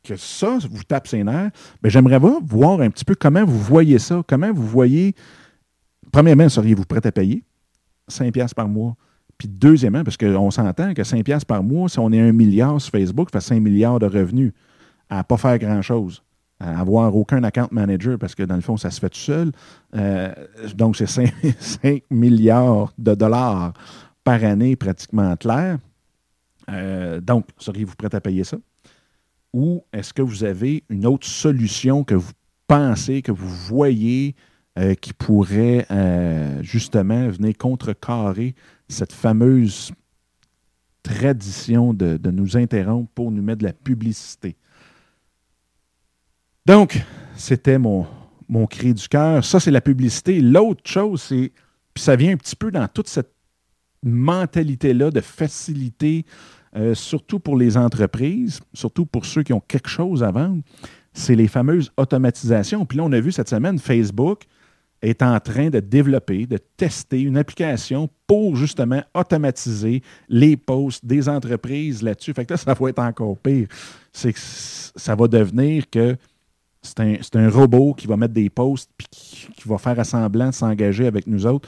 [0.01, 3.99] que ça vous tape ses nerfs, bien, j'aimerais voir un petit peu comment vous voyez
[3.99, 5.13] ça, comment vous voyez.
[6.11, 7.43] Premièrement, seriez-vous prêt à payer
[8.07, 8.95] 5 piastres par mois?
[9.37, 12.81] Puis deuxièmement, parce qu'on s'entend que 5 piastres par mois, si on est un milliard
[12.81, 14.51] sur Facebook, ça fait 5 milliards de revenus
[15.11, 16.23] à ne pas faire grand-chose,
[16.59, 19.51] à avoir aucun account manager, parce que dans le fond, ça se fait tout seul.
[19.95, 20.33] Euh,
[20.73, 23.73] donc, c'est 5, 5, milliards de dollars
[24.23, 25.77] par année pratiquement clair.
[26.69, 28.57] Euh, donc, seriez-vous prêt à payer ça?
[29.53, 32.33] Ou est-ce que vous avez une autre solution que vous
[32.67, 34.35] pensez, que vous voyez
[34.77, 38.55] euh, qui pourrait euh, justement venir contrecarrer
[38.89, 39.93] cette fameuse
[41.03, 44.57] tradition de, nous interrompre pour nous mettre de la publicité?
[46.65, 47.01] Donc,
[47.35, 48.07] c'était mon,
[48.49, 49.45] mon cri du cœur.
[49.45, 50.41] Ça, c'est la publicité.
[50.41, 51.51] L'autre chose, c'est,
[51.93, 53.31] puis ça vient un petit peu dans toute cette
[54.03, 56.25] mentalité-là de facilité,
[56.75, 60.61] euh, surtout pour les entreprises, surtout pour ceux qui ont quelque chose à vendre,
[61.13, 62.85] c'est les fameuses automatisations.
[62.85, 64.43] Puis là, on a vu cette semaine, Facebook
[65.01, 71.29] est en train de développer, de tester une application pour justement automatiser les posts des
[71.29, 72.33] entreprises là-dessus.
[72.33, 73.67] Fait que là, ça va être encore pire.
[74.11, 76.17] C'est que ça va devenir que
[76.81, 80.53] c'est un, un, robot qui va mettre des posts puis qui, va faire assemblant de
[80.53, 81.67] s'engager avec nous autres.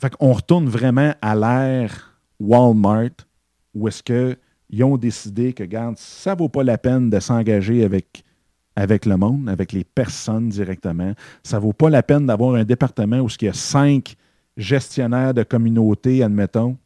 [0.00, 3.10] Fait qu'on retourne vraiment à l'ère Walmart
[3.74, 7.84] où est-ce qu'ils ont décidé que, regarde, ça ne vaut pas la peine de s'engager
[7.84, 8.24] avec,
[8.76, 11.14] avec le monde, avec les personnes directement.
[11.42, 14.16] Ça ne vaut pas la peine d'avoir un département où il y a cinq
[14.56, 16.76] gestionnaires de communauté, admettons.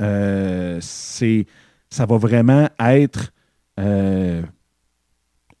[0.00, 3.32] Euh, ça va vraiment être
[3.78, 4.42] euh,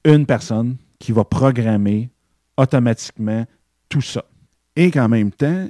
[0.04, 2.10] une personne qui va programmer
[2.56, 3.44] automatiquement
[3.88, 4.24] tout ça.
[4.76, 5.68] Et qu'en même temps,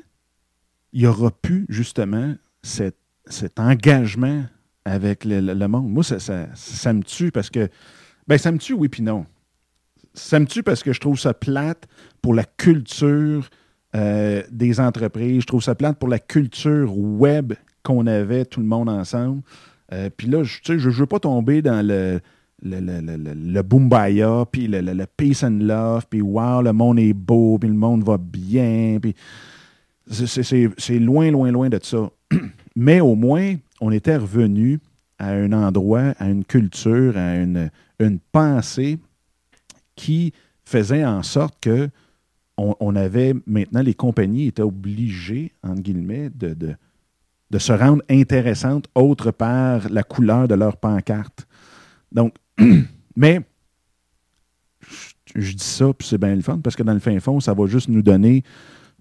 [0.92, 2.34] il n'y aura plus justement
[3.28, 4.44] cet, engagement
[4.84, 5.90] avec le, monde.
[5.90, 6.18] Moi, ça,
[6.54, 7.68] ça, me tue parce que.
[8.26, 9.26] Ben, ça me tue, oui, puis non.
[10.14, 11.86] Ça me tue parce que je trouve ça plate
[12.20, 13.48] pour la culture
[13.94, 15.42] euh, des entreprises.
[15.42, 19.42] Je trouve ça plate pour la culture web qu'on avait tout le monde ensemble.
[19.92, 22.20] Euh, puis là, je ne veux pas tomber dans le,
[22.62, 26.98] le, le, le, le Boombaya, puis le, le, peace and love, puis wow, le monde
[26.98, 29.14] est beau, puis le monde va bien, puis
[30.10, 32.10] c'est loin, loin, loin de ça.
[32.80, 34.78] Mais au moins, on était revenu
[35.18, 39.00] à un endroit, à une culture, à une, une pensée
[39.96, 40.32] qui
[40.64, 41.90] faisait en sorte que
[42.56, 46.54] on, avait maintenant, les compagnies étaient obligées, entre guillemets, de,
[47.50, 51.48] de, se rendre intéressantes autre par la couleur de leur pancarte.
[52.12, 52.34] Donc,
[53.16, 53.40] mais
[55.34, 57.54] je, dis ça, puis c'est bien le fun, parce que dans le fin fond, ça
[57.54, 58.44] va juste nous donner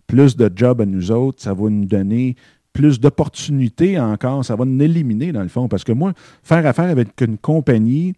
[0.07, 2.35] plus de jobs à nous autres, ça va nous donner
[2.77, 5.67] plus d'opportunités encore, ça va nous éliminer dans le fond.
[5.67, 6.13] Parce que moi,
[6.43, 8.13] faire affaire avec une compagnie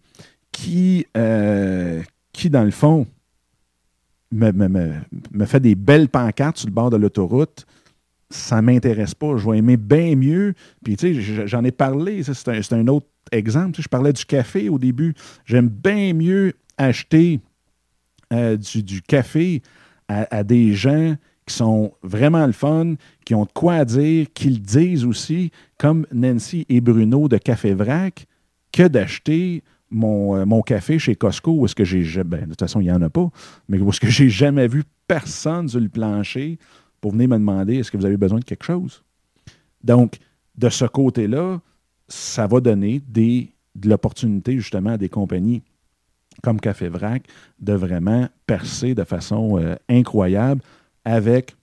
[0.52, 3.06] qui, euh, qui dans le fond,
[4.30, 7.64] me, me, fait des belles pancartes sur le bord de l'autoroute,
[8.28, 9.38] ça ne m'intéresse pas.
[9.38, 10.52] Je vais aimer bien mieux.
[10.84, 13.80] Puis, tu sais, j'en ai parlé, c'est un, autre exemple.
[13.80, 15.14] je parlais du café au début.
[15.46, 17.40] J'aime bien mieux acheter
[18.30, 19.62] euh, du, café
[20.06, 21.16] à, des gens
[21.50, 22.94] sont vraiment le fun,
[23.24, 27.74] qui ont de quoi dire, qui le disent aussi, comme Nancy et Bruno de Café
[27.74, 28.26] Vrac,
[28.72, 32.02] que d'acheter mon, euh, café chez Costco, où est-ce que j'ai.
[32.24, 33.28] Ben, de toute façon, il n'y en a pas,
[33.68, 36.58] mais où est-ce que j'ai jamais vu personne sur le plancher
[37.00, 39.02] pour venir me demander est-ce que vous avez besoin de quelque chose.
[39.82, 40.18] Donc,
[40.56, 41.60] de ce côté-là,
[42.08, 45.62] ça va donner des, de l'opportunité justement à des compagnies
[46.42, 47.24] comme Café Vrac
[47.58, 50.62] de vraiment percer de façon euh, incroyable
[51.04, 51.56] avec,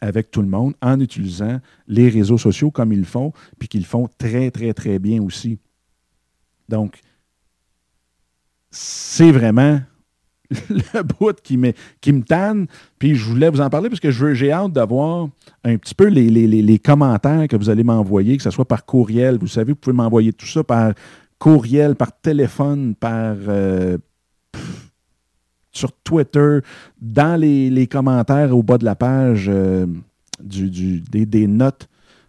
[0.00, 3.86] avec tout le monde en utilisant les réseaux sociaux comme ils le font, puis qu'ils
[3.86, 5.58] font très, très, très bien aussi.
[6.68, 7.00] Donc,
[8.70, 9.80] c'est vraiment
[10.70, 12.66] le bout qui me, qui me tanne.
[12.98, 15.28] Puis je voulais vous en parler parce que j'ai hâte d'avoir
[15.64, 19.38] un petit peu les, commentaires que vous allez m'envoyer, que ce soit par courriel.
[19.38, 20.92] Vous savez, vous pouvez m'envoyer tout ça par
[21.38, 23.98] courriel, par téléphone, par euh,
[25.76, 26.60] sur Twitter,
[27.00, 29.86] dans les, commentaires au bas de la page euh,
[30.40, 31.88] du, des, notes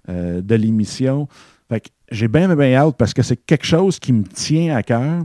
[0.10, 1.28] euh, de l'émission.
[1.70, 5.24] Fait j'ai bien, bien hâte parce que c'est quelque chose qui me tient à cœur.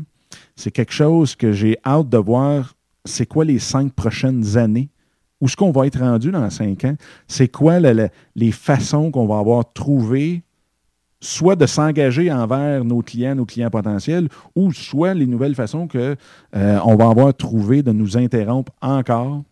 [0.57, 2.75] C'est quelque chose que j'ai hâte de voir.
[3.05, 4.89] C'est quoi les cinq prochaines années?
[5.41, 6.95] Où est-ce qu'on va être rendu dans cinq ans?
[7.27, 10.43] C'est quoi les façons qu'on va avoir trouvées,
[11.23, 16.17] soit de s'engager envers nos clients, nos clients potentiels, ou soit les nouvelles façons qu'on
[16.57, 19.43] euh, va avoir trouvées de nous interrompre encore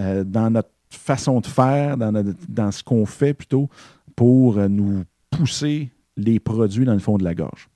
[0.00, 3.68] euh, dans notre façon de faire, dans, ce qu'on fait plutôt,
[4.14, 7.68] pour euh, nous pousser les produits dans le fond de la gorge.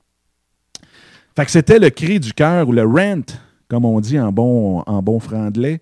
[1.35, 3.25] Fait que c'était le cri du cœur ou le rent,
[3.67, 5.81] comme on dit en bon, en franglais,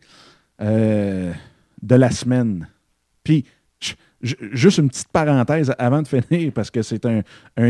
[0.60, 1.34] de
[1.82, 2.68] la semaine.
[4.52, 7.22] Juste une petite parenthèse avant de finir, parce que c'est un,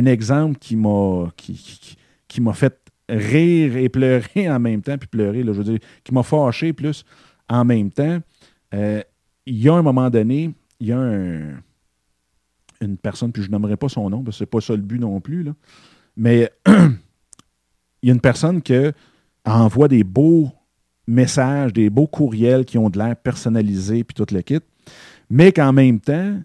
[0.06, 5.64] exemple qui m'a fait rire et pleurer en même temps, puis pleurer, là, je veux
[5.64, 7.04] dire, qui m'a fâché plus
[7.48, 8.18] en même temps.
[8.74, 9.02] Euh,
[9.46, 11.60] il y a un moment donné, il y a un,
[12.80, 14.98] une personne, puis je n'aimerais pas son nom, parce que c'est pas ça le but
[14.98, 15.46] non plus,
[16.16, 18.74] mais il y a une personne qui
[19.44, 20.50] envoie des beaux
[21.06, 24.60] messages, des beaux courriels qui ont de l'air personnalisé, puis tout le kit,
[25.30, 26.36] mais qu'en même temps,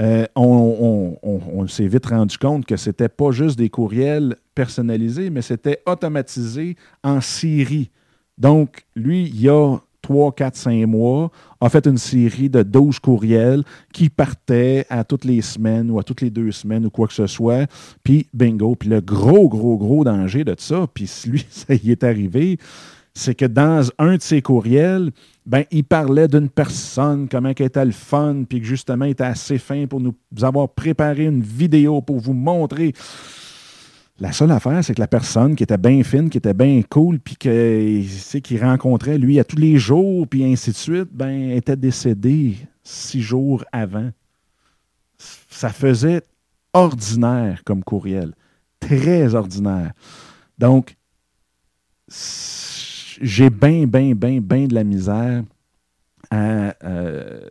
[0.00, 5.80] euh, on, s'est vite rendu compte que c'était pas juste des courriels personnalisés, mais c'était
[5.86, 7.90] automatisé en série.
[8.36, 13.64] Donc, lui, il a 3, 4, 5 mois, a fait une série de 12 courriels
[13.92, 17.14] qui partaient à toutes les semaines ou à toutes les deux semaines ou quoi que
[17.14, 17.68] ce soit.
[18.04, 18.76] Puis bingo.
[18.76, 22.58] Puis le gros, gros, gros danger de ça, puis lui, ça y est arrivé,
[23.16, 25.10] c'est que dans un de ses courriels,
[25.46, 29.56] ben, il parlait d'une personne, comment elle était le fun, puis que justement, était assez
[29.56, 32.92] fin pour nous avoir préparé une vidéo pour vous montrer
[34.18, 37.18] la seule affaire, c'est que la personne qui était bien fine, qui était bien cool,
[37.18, 42.56] puis qu'il rencontrait lui à tous les jours, puis ainsi de suite, ben, était décédée
[42.82, 44.10] six jours avant.
[45.18, 46.22] Ça faisait
[46.74, 48.34] ordinaire comme courriel.
[48.78, 49.92] Très ordinaire.
[50.58, 50.96] Donc,
[53.20, 55.42] j'ai bien, bien, bien, bien de la misère
[56.30, 56.74] à.
[56.84, 57.50] Euh,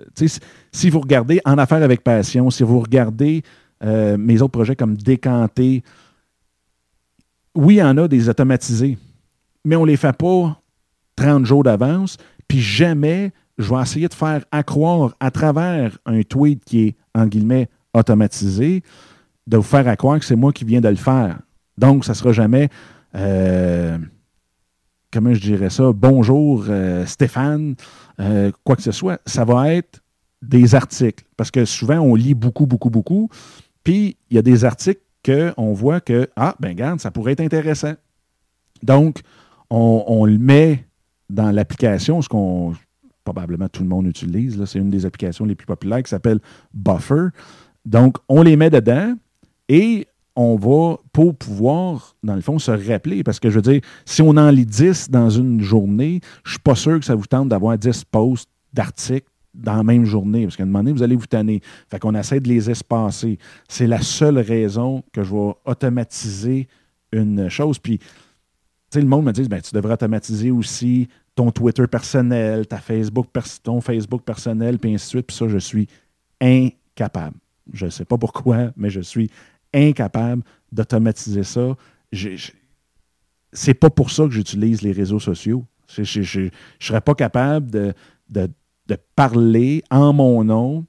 [0.72, 3.44] si vous regardez En affaires avec passion, si vous regardez
[3.84, 5.84] euh, mes autres projets comme Décanter,
[7.56, 8.98] oui, il y en a des automatisés,
[9.64, 10.62] mais on ne les fait pas
[11.16, 16.64] 30 jours d'avance, puis jamais je vais essayer de faire accroire à travers un tweet
[16.66, 18.84] qui est, en guillemets, automatisé,
[19.48, 21.40] de vous faire accroire que c'est moi qui viens de le faire.
[21.78, 22.70] Donc, ça ne sera jamais,
[23.16, 23.98] euh,
[25.16, 27.76] comment je dirais ça, bonjour euh, Stéphane,
[28.20, 29.22] euh, quoi que ce soit.
[29.26, 30.02] Ça va être
[30.42, 33.30] des articles, parce que souvent, on lit beaucoup, beaucoup, beaucoup,
[33.86, 37.40] puis il y a des articles qu'on voit que, ah, ben garde, ça pourrait être
[37.40, 37.94] intéressant.
[38.84, 39.22] Donc,
[39.70, 40.86] on, le met
[41.30, 42.74] dans l'application, ce qu'on
[43.24, 44.64] probablement tout le monde utilise.
[44.66, 46.40] C'est une des applications les plus populaires qui s'appelle
[46.74, 47.30] Buffer.
[47.86, 49.16] Donc, on les met dedans
[49.70, 53.24] et on va, pour pouvoir, dans le fond, se rappeler.
[53.24, 56.52] Parce que je veux dire, si on en lit 10 dans une journée, je ne
[56.52, 60.44] suis pas sûr que ça vous tente d'avoir 10 posts d'articles dans la même journée.
[60.44, 61.62] Parce qu'à un moment donné, vous allez vous tanner.
[61.90, 63.38] Fait qu'on essaie de les espacer.
[63.70, 66.68] C'est la seule raison que je vais automatiser
[67.14, 67.80] une chose.
[67.80, 68.06] Puis, tu
[68.92, 73.28] sais, le monde me dit, ben, tu devrais automatiser aussi ton Twitter personnel, ta Facebook,
[73.64, 75.28] ton Facebook personnel, puis ainsi de suite.
[75.28, 75.88] Puis ça, je suis
[76.42, 77.38] incapable.
[77.74, 79.30] Je ne sais pas pourquoi, mais je suis
[79.76, 81.76] incapable d'automatiser ça.
[83.52, 85.66] C'est pas pour ça que j'utilise les réseaux sociaux.
[85.88, 86.50] Je ne
[86.80, 87.94] serais pas capable de,
[88.30, 88.50] de,
[89.16, 90.86] parler en mon nom,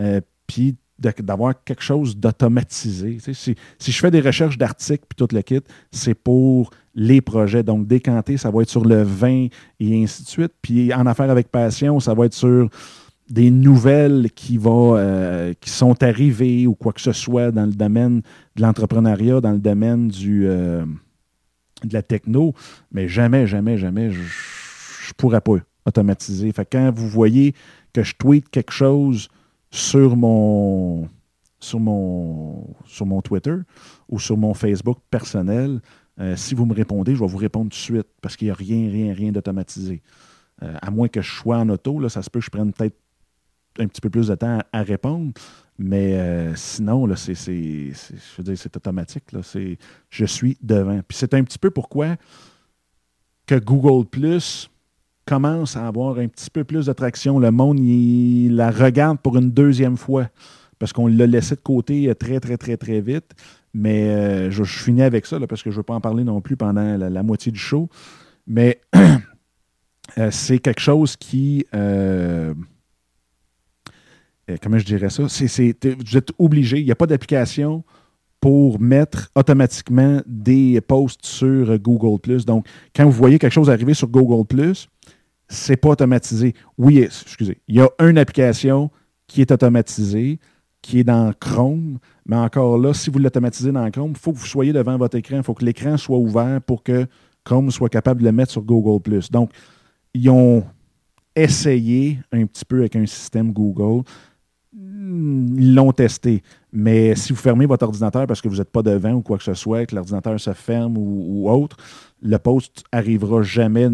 [0.00, 3.18] euh, puis d'avoir quelque chose d'automatisé.
[3.32, 5.60] Si, je fais des recherches d'articles puis tout le kit,
[5.92, 7.62] c'est pour les projets.
[7.62, 9.46] Donc, décanter, ça va être sur le vin
[9.78, 10.52] et ainsi de suite.
[10.60, 12.68] Puis en affaires avec passion, ça va être sur
[13.28, 18.22] des nouvelles qui, euh, qui sont arrivées ou quoi que ce soit dans le domaine
[18.56, 20.84] de l'entrepreneuriat, dans le domaine du, euh,
[21.84, 22.54] de la techno,
[22.90, 25.52] mais jamais, jamais, jamais, je ne pourrais pas
[25.84, 26.50] automatiser.
[26.52, 27.54] Fait quand vous voyez
[27.92, 29.28] que je tweete quelque chose
[29.70, 31.08] sur mon,
[31.60, 33.56] sur mon, sur mon Twitter
[34.08, 35.80] ou sur mon Facebook personnel,
[36.18, 38.52] euh, si vous me répondez, je vais vous répondre tout de suite parce qu'il n'y
[38.52, 40.02] a rien, rien, rien d'automatisé.
[40.60, 42.96] à moins que je sois en auto, là, ça se peut que je prenne peut-être
[43.78, 45.32] un petit peu plus de temps à, répondre.
[45.78, 49.32] Mais euh, sinon, là, c'est, c'est, c'est automatique.
[49.32, 49.78] Là, c'est,
[50.10, 51.00] je suis devant.
[51.06, 52.16] Puis c'est un petit peu pourquoi
[53.46, 54.68] que Google Plus
[55.24, 57.38] commence à avoir un petit peu plus de traction.
[57.38, 60.28] Le monde il la regarde pour une deuxième fois
[60.78, 63.34] parce qu'on l'a laissé de côté très, très, très, très vite.
[63.74, 66.40] Mais euh, je, finis avec ça parce que je ne veux pas en parler non
[66.40, 67.88] plus pendant la, moitié du show.
[68.46, 68.80] Mais
[70.18, 72.54] euh, c'est quelque chose qui euh,
[74.62, 75.22] comment je dirais ça?
[75.24, 77.84] vous êtes obligé, il n'y a pas d'application
[78.40, 82.44] pour mettre automatiquement des posts sur Google.
[82.44, 84.44] Donc, quand vous voyez quelque chose arriver sur Google,
[85.48, 86.54] ce n'est pas automatisé.
[86.76, 88.90] Oui, excusez, il y a une application
[89.26, 90.38] qui est automatisée,
[90.82, 94.38] qui est dans Chrome, mais encore là, si vous l'automatisez dans Chrome, il faut que
[94.38, 97.06] vous soyez devant votre écran, il faut que l'écran soit ouvert pour que
[97.44, 99.20] Chrome soit capable de le mettre sur Google.
[99.30, 99.50] Donc,
[100.14, 100.64] ils ont
[101.34, 104.04] essayé un petit peu avec un système Google
[105.08, 106.42] ils l'ont testé.
[106.72, 109.44] Mais si vous fermez votre ordinateur parce que vous n'êtes pas devant ou quoi que
[109.44, 111.76] ce soit, que l'ordinateur se ferme ou, autre,
[112.20, 113.88] le post arrivera jamais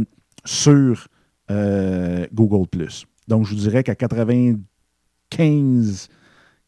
[0.44, 1.08] sur
[1.50, 2.88] euh, Google.
[3.28, 6.08] Donc, je vous dirais qu'à 95,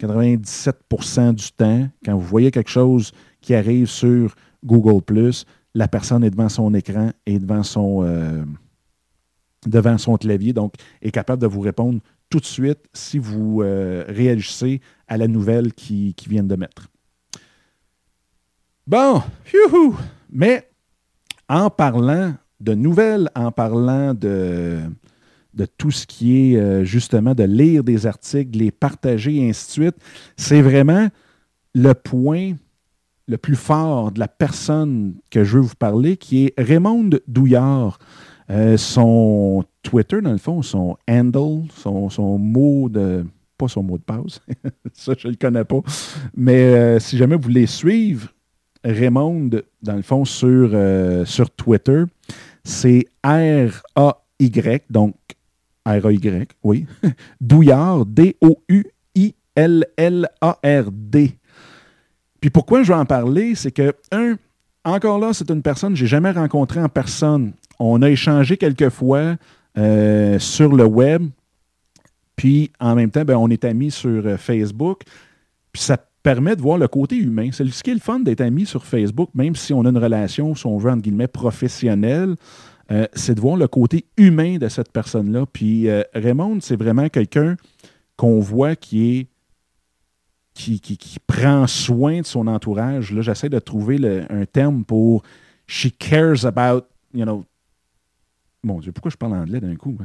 [0.00, 4.34] 97% du temps, quand vous voyez quelque chose qui arrive sur
[4.64, 5.32] Google,
[5.74, 8.44] la personne est devant son écran et devant son, euh,
[9.66, 14.04] devant son clavier, donc est capable de vous répondre tout de suite si vous euh,
[14.08, 16.88] réagissez à la nouvelle qui, qui viennent de mettre.
[18.86, 19.22] Bon,
[20.30, 20.68] mais
[21.48, 24.80] en parlant de nouvelles, en parlant de,
[25.54, 29.66] de tout ce qui est euh, justement de lire des articles, les partager et ainsi
[29.66, 29.96] de suite,
[30.36, 31.08] c'est vraiment
[31.74, 32.54] le point
[33.28, 37.98] le plus fort de la personne que je veux vous parler, qui est Raymond Douillard.
[38.50, 43.24] Euh, son Twitter, dans le fond, son handle, son, mot de.
[43.58, 44.40] Pas son mot de passe,
[44.92, 45.80] ça je ne le connais pas.
[46.36, 48.28] Mais euh, si jamais vous voulez suivre
[48.84, 49.48] Raymond,
[49.82, 52.04] dans le fond, sur, euh, sur Twitter,
[52.62, 55.14] c'est R-A-Y, donc
[55.86, 56.86] R-A-Y, oui.
[57.40, 58.58] Douillard, D-O-U-I-L-L-A-R-D.
[62.40, 64.36] Puis pourquoi je vais en parler, c'est que, un,
[64.84, 67.52] encore là, c'est une personne que je n'ai jamais rencontrée en personne.
[67.78, 69.36] On a échangé quelques fois
[69.78, 71.28] euh, sur le web.
[72.34, 75.02] Puis en même temps, ben, on est amis sur euh, Facebook.
[75.72, 77.50] Puis ça permet de voir le côté humain.
[77.52, 79.98] C'est ce qui est le fun d'être ami sur Facebook, même si on a une
[79.98, 82.36] relation, si on veut, entre guillemets, professionnelle.
[82.90, 85.44] Euh, c'est de voir le côté humain de cette personne-là.
[85.52, 87.56] Puis Raymond, c'est vraiment quelqu'un
[88.16, 89.26] qu'on voit qui est
[91.26, 93.12] prend soin de son entourage.
[93.12, 95.22] Là, j'essaie de trouver un terme pour
[95.66, 97.44] she cares about, you know,
[98.62, 99.96] mon Dieu, pourquoi je parle anglais d'un coup?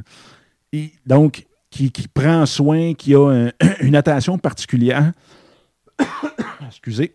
[0.72, 3.50] Et donc, qui, prend soin, qui a
[3.80, 5.12] une attention particulière,
[6.66, 7.14] excusez,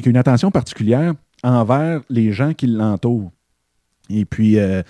[0.00, 3.30] qui a une attention particulière envers les gens qui l'entourent.
[4.08, 4.82] Et puis, euh,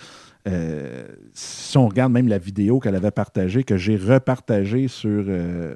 [0.49, 5.75] euh, si on regarde même la vidéo qu'elle avait partagée, que j'ai repartagée sur, euh,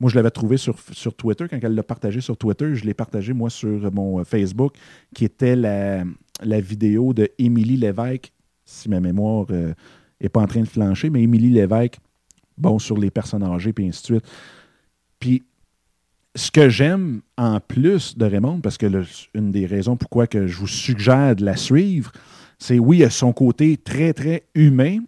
[0.00, 0.76] Moi, je l'avais trouvé sur,
[1.16, 1.46] Twitter.
[1.48, 4.74] Quand elle l'a partagé sur Twitter, je l'ai partagé, moi, sur mon Facebook,
[5.14, 6.04] qui était la,
[6.60, 8.32] vidéo de Lévesque,
[8.66, 9.46] si ma mémoire
[10.20, 11.98] n'est pas en train de flancher, mais Émilie Lévesque,
[12.58, 14.24] bon, sur les personnes âgées, puis ainsi de suite.
[15.20, 15.44] Puis,
[16.34, 18.86] ce que j'aime en plus de Raymond, parce que
[19.34, 22.12] une des raisons pourquoi que je vous suggère de la suivre,
[22.58, 24.98] c'est oui, il son côté très, très humain,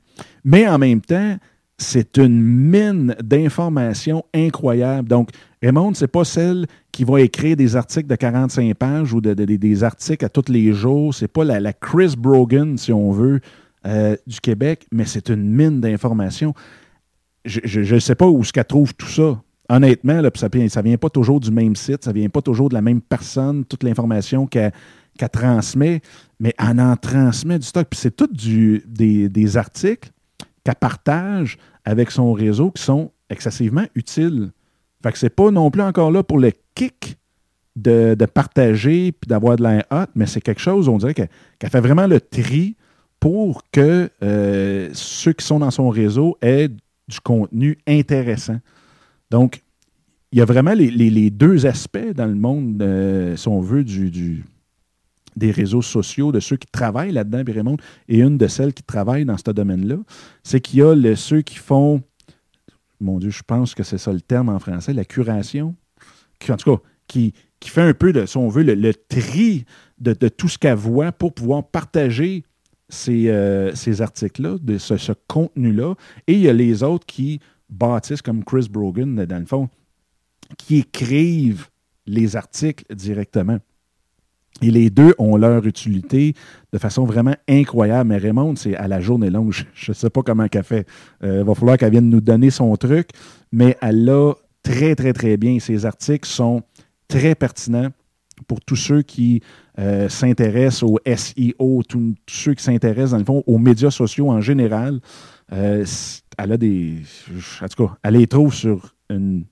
[0.44, 1.36] mais en même temps,
[1.78, 5.08] c'est une mine d'informations incroyable.
[5.08, 5.30] Donc,
[5.62, 9.84] Raymond, ce n'est pas celle qui va écrire des articles de 45 pages ou des
[9.84, 11.14] articles à tous les jours.
[11.14, 13.40] C'est pas la, Chris Brogan, si on veut,
[13.86, 16.52] euh, du Québec, mais c'est une mine d'informations.
[17.44, 21.10] Je ne sais pas où ce qu'elle trouve tout ça honnêtement, ça ne vient pas
[21.10, 24.46] toujours du même site, ça ne vient pas toujours de la même personne, toute l'information
[24.46, 24.72] qu'elle
[25.32, 26.00] transmet,
[26.40, 27.86] mais elle en transmet du stock.
[27.90, 30.10] Puis c'est tout des, articles
[30.68, 34.50] qu'elle partage avec son réseau qui sont excessivement utiles.
[35.02, 37.16] Fait que c'est pas non plus encore là pour le kick
[37.74, 41.80] de, partager puis d'avoir de l'air hot, mais c'est quelque chose, on dirait qu'elle fait
[41.80, 42.76] vraiment le tri
[43.18, 48.58] pour que euh, ceux qui sont dans son réseau aient du contenu intéressant.
[49.30, 49.62] Donc,
[50.32, 54.44] il y a vraiment les, deux aspects dans le monde, euh, si on veut, du,
[55.38, 57.76] des réseaux sociaux, de ceux qui travaillent là-dedans, Raymond,
[58.08, 59.96] et une de celles qui travaillent dans ce domaine-là,
[60.42, 62.02] c'est qu'il y a ceux qui font,
[63.00, 65.74] mon Dieu, je pense que c'est ça le terme en français, la curation,
[66.38, 67.32] qui, en tout cas, qui,
[67.64, 69.64] fait un peu, de, si on veut, le, tri
[69.98, 72.44] de, tout ce qu'elle voit pour pouvoir partager
[72.88, 75.94] ces, euh, articles-là, de ce, ce contenu-là.
[76.26, 79.68] Et il y a les autres qui bâtissent comme Chris Brogan, dans le fond,
[80.56, 81.68] qui écrivent
[82.06, 83.58] les articles directement.
[84.60, 86.34] Et les deux ont leur utilité
[86.72, 88.08] de façon vraiment incroyable.
[88.08, 89.52] Mais Raymond, c'est à la journée longue.
[89.74, 90.86] Je ne sais pas comment elle fait.
[91.22, 93.10] Il euh, va falloir qu'elle vienne nous donner son truc.
[93.52, 95.58] Mais elle l'a très, très, très bien.
[95.60, 96.62] Ses articles sont
[97.06, 97.90] très pertinents
[98.46, 99.42] pour tous ceux qui
[99.78, 104.40] euh, s'intéressent au SEO, tous, ceux qui s'intéressent, dans le fond, aux médias sociaux en
[104.40, 105.00] général.
[105.52, 105.84] Euh,
[106.36, 106.96] elle a des.
[107.62, 109.44] En tout cas, elle les trouve sur une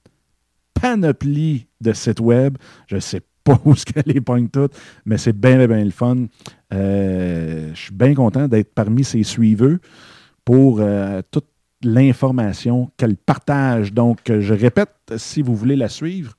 [0.75, 2.59] panoplie de sites web.
[2.87, 4.75] Je ne sais pas où ce qu'elle les pogne toutes,
[5.05, 6.27] mais c'est bien, bien le fun.
[6.75, 9.79] Euh, je suis bien content d'être parmi ses suiveux
[10.45, 11.47] pour euh, toute
[11.83, 13.93] l'information qu'elle partage.
[13.93, 16.33] Donc, je répète, si vous voulez la suivre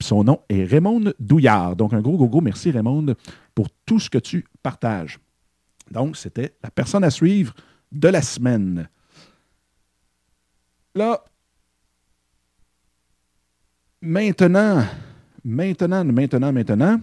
[0.00, 1.76] Son nom est Raymond Douillard.
[1.76, 3.14] Donc, un gros, gros, gros merci, Raymond,
[3.54, 5.18] pour tout ce que tu partages.
[5.90, 7.52] Donc, c'était la personne à suivre
[7.92, 8.88] de la semaine.
[10.96, 11.22] Là,
[14.00, 14.82] maintenant,
[15.44, 17.00] maintenant, maintenant, maintenant,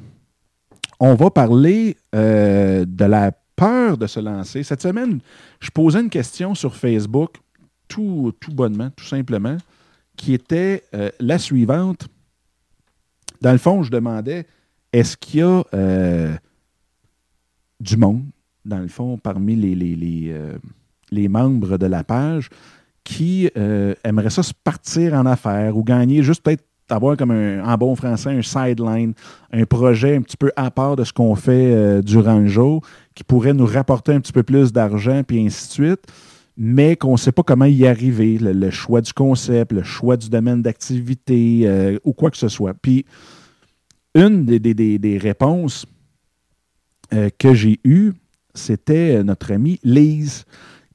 [0.99, 4.63] on va parler euh, de la peur de se lancer.
[4.63, 5.19] Cette semaine,
[5.59, 7.35] je posais une question sur Facebook,
[7.87, 9.57] tout, tout bonnement, tout simplement,
[10.17, 12.07] qui était euh, la suivante.
[13.41, 14.47] Dans le fond, je demandais,
[14.91, 16.35] est-ce qu'il y a euh,
[17.79, 18.23] du monde,
[18.65, 20.49] dans le fond, parmi les, les,
[21.11, 22.49] les, membres de la page
[23.03, 27.63] qui euh, aimerait ça se partir en affaires ou gagner juste peut-être avoir comme un,
[27.63, 29.13] en bon français un sideline,
[29.51, 32.81] un projet un petit peu à part de ce qu'on fait euh, durant le jour,
[33.15, 36.01] qui pourrait nous rapporter un petit peu plus d'argent, puis ainsi de suite,
[36.55, 40.29] mais qu'on ne sait pas comment y arriver, le, choix du concept, le choix du
[40.29, 42.75] domaine d'activité ou quoi que ce soit.
[42.79, 43.05] Puis,
[44.13, 45.87] une des, des, des réponses
[47.39, 48.13] que j'ai eues,
[48.53, 50.45] c'était euh, notre amie Lise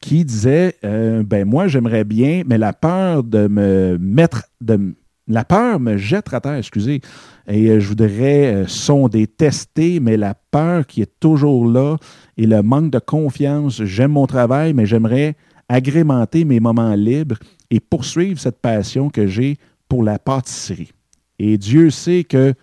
[0.01, 4.95] qui disait euh, ben moi j'aimerais bien mais la peur de me mettre de
[5.31, 7.03] la peur me jette à terre, excusez,
[7.47, 11.97] et euh, je voudrais sonder, tester, mais la peur qui est toujours là
[12.39, 15.37] et le manque de confiance, j'aime mon travail, mais j'aimerais
[15.69, 17.37] agrémenter mes moments libres
[17.71, 20.93] et poursuivre cette passion que j'ai pour la pâtisserie.
[21.39, 22.55] Et Dieu sait que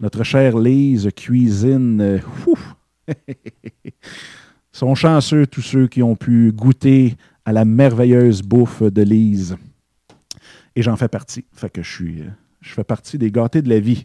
[0.00, 2.20] notre chère Lise cuisine
[4.74, 7.14] sont chanceux tous ceux qui ont pu goûter
[7.44, 9.56] à la merveilleuse bouffe de Lise.
[10.74, 11.44] Et j'en fais partie.
[11.52, 12.04] Fait que je
[12.60, 14.04] je fais partie des gâtés de la vie.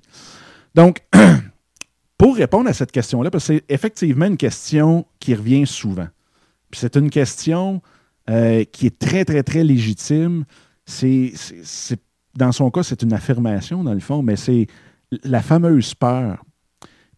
[0.75, 1.01] Donc,
[2.17, 6.07] pour répondre à cette question-là, parce que c'est effectivement une question qui revient souvent.
[6.71, 7.81] C'est une question
[8.29, 10.43] euh, qui est très, très, très légitime.
[12.35, 14.67] Dans son cas, c'est une affirmation, dans le fond, mais c'est
[15.23, 16.43] la fameuse peur.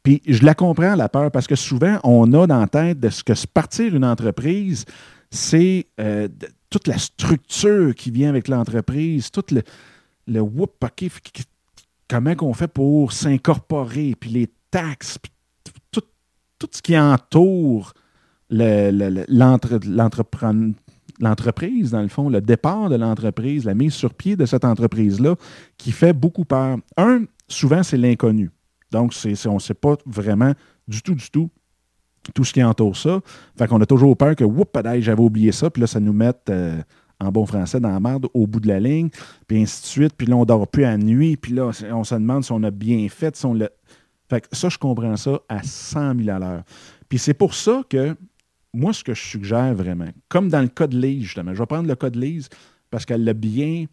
[0.04, 3.10] Puis je la comprends, la peur, parce que souvent, on a dans la tête de
[3.10, 4.86] ce que se partir une entreprise,
[5.30, 6.28] c'est euh,
[6.70, 9.46] toute la structure qui vient avec l'entreprise, tout
[10.28, 10.84] le, whoop,
[12.08, 15.32] comment qu'on fait pour s'incorporer, puis les taxes, puis
[15.92, 16.02] tout,
[16.72, 17.94] ce qui entoure
[21.20, 25.36] l'entreprise, dans le fond, le départ de l'entreprise, la mise sur pied de cette entreprise-là,
[25.78, 26.78] qui fait beaucoup peur.
[26.98, 28.52] Un, souvent, c'est l'inconnu.
[28.92, 29.14] Donc,
[29.46, 30.54] on ne sait pas vraiment
[30.88, 31.50] du tout, du tout,
[32.34, 33.22] tout ce qui entoure ça.
[33.58, 36.50] Fait qu'on a toujours peur que, oups, j'avais oublié ça, puis là, ça nous mette,
[36.50, 36.82] euh,
[37.20, 39.10] en bon français, dans la merde au bout de la ligne,
[39.48, 40.14] puis ainsi de suite.
[40.18, 42.72] Puis là, on dort plus à nuit, puis là, on se demande si on a
[42.72, 43.70] bien fait, si on l'a.
[44.30, 46.64] Fait que ça, je comprends ça à 100 000 à l'heure.
[47.10, 48.16] Puis c'est pour ça que,
[48.74, 51.66] moi, ce que je suggère vraiment, comme dans le cas de Lise, justement, je vais
[51.66, 52.48] prendre le cas de Lise
[52.90, 53.86] parce qu'elle l'a bien,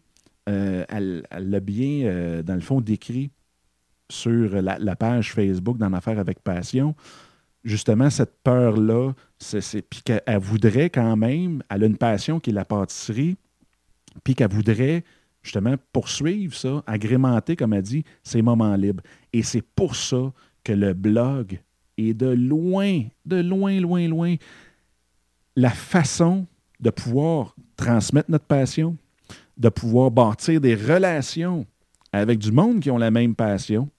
[0.47, 3.31] euh, elle l'a bien, euh, dans le fond, décrit
[4.09, 6.95] sur la, page Facebook d'En Affaires avec Passion,
[7.63, 9.13] justement, cette peur-là,
[9.89, 13.37] puis qu'elle voudrait quand même, elle a une passion qui est la pâtisserie,
[14.23, 15.03] puis qu'elle voudrait
[15.41, 19.03] justement poursuivre ça, agrémenter, comme elle dit, ses moments libres.
[19.31, 20.33] Et c'est pour ça
[20.63, 21.59] que le blog
[21.97, 24.35] est de loin, de loin, loin, loin,
[25.55, 26.45] la façon
[26.79, 28.97] de pouvoir transmettre notre passion,
[29.57, 31.65] de pouvoir bâtir des relations
[32.11, 33.89] avec du monde qui ont la même passion,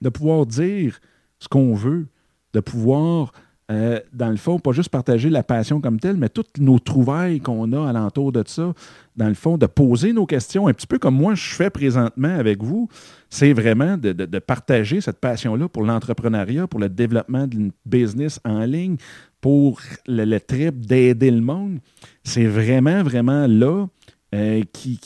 [0.00, 0.98] de pouvoir dire
[1.38, 2.06] ce qu'on veut,
[2.52, 3.32] de pouvoir,
[3.70, 7.40] euh, dans le fond, pas juste partager la passion comme telle, mais toutes nos trouvailles
[7.40, 8.72] qu'on a alentour de ça,
[9.16, 12.34] dans le fond, de poser nos questions, un petit peu comme moi je fais présentement
[12.36, 12.88] avec vous,
[13.28, 18.96] c'est vraiment de, partager cette passion-là pour l'entrepreneuriat, pour le développement d'une business en ligne,
[19.40, 21.78] pour le, trip d'aider le monde.
[22.24, 23.86] C'est vraiment, vraiment là
[24.34, 24.98] euh, qui,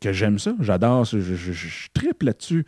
[0.00, 0.54] que, j'aime ça.
[0.60, 1.18] J'adore ça.
[1.18, 1.88] Je, je,
[2.22, 2.66] là-dessus.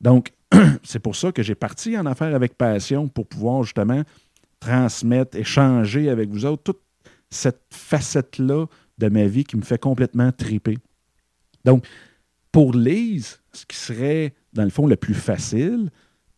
[0.00, 0.32] Donc,
[0.82, 4.02] c'est pour ça que j'ai parti en affaires avec passion pour pouvoir justement
[4.60, 6.80] transmettre, échanger avec vous autres toute
[7.30, 8.66] cette facette-là
[8.98, 10.78] de ma vie qui me fait complètement triper.
[11.64, 11.86] Donc,
[12.50, 15.90] pour Lise, ce qui serait, dans le fond, le plus facile,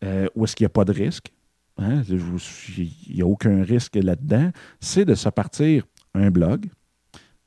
[0.05, 1.33] euh, où est-ce qu'il n'y a pas de risque,
[1.79, 4.51] hein, il n'y a aucun risque là-dedans,
[4.81, 6.67] c'est de se partir un blog,